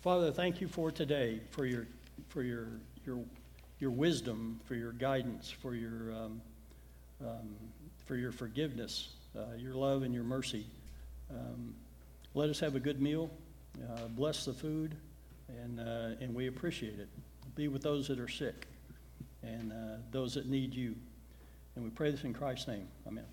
Father, 0.00 0.32
thank 0.32 0.60
you 0.60 0.68
for 0.68 0.90
today, 0.90 1.40
for 1.50 1.66
your, 1.66 1.86
for 2.28 2.42
your, 2.42 2.68
your, 3.04 3.18
your 3.78 3.90
wisdom, 3.90 4.60
for 4.64 4.74
your 4.74 4.92
guidance, 4.92 5.50
for 5.50 5.74
your, 5.74 6.12
um, 6.12 6.40
um, 7.20 7.56
for 8.06 8.16
your 8.16 8.32
forgiveness, 8.32 9.10
uh, 9.36 9.54
your 9.56 9.74
love 9.74 10.02
and 10.02 10.14
your 10.14 10.24
mercy. 10.24 10.66
Um, 11.30 11.74
let 12.34 12.48
us 12.48 12.60
have 12.60 12.74
a 12.74 12.80
good 12.80 13.02
meal. 13.02 13.30
Uh, 13.82 14.08
bless 14.08 14.44
the 14.44 14.52
food, 14.52 14.96
and, 15.48 15.78
uh, 15.80 16.16
and 16.20 16.34
we 16.34 16.46
appreciate 16.46 16.98
it. 16.98 17.08
Be 17.54 17.68
with 17.68 17.82
those 17.82 18.08
that 18.08 18.18
are 18.18 18.28
sick 18.28 18.66
and 19.42 19.72
uh, 19.72 19.96
those 20.10 20.34
that 20.34 20.46
need 20.46 20.74
you. 20.74 20.94
And 21.76 21.84
we 21.84 21.90
pray 21.90 22.10
this 22.10 22.24
in 22.24 22.32
Christ's 22.32 22.68
name. 22.68 22.88
Amen. 23.06 23.24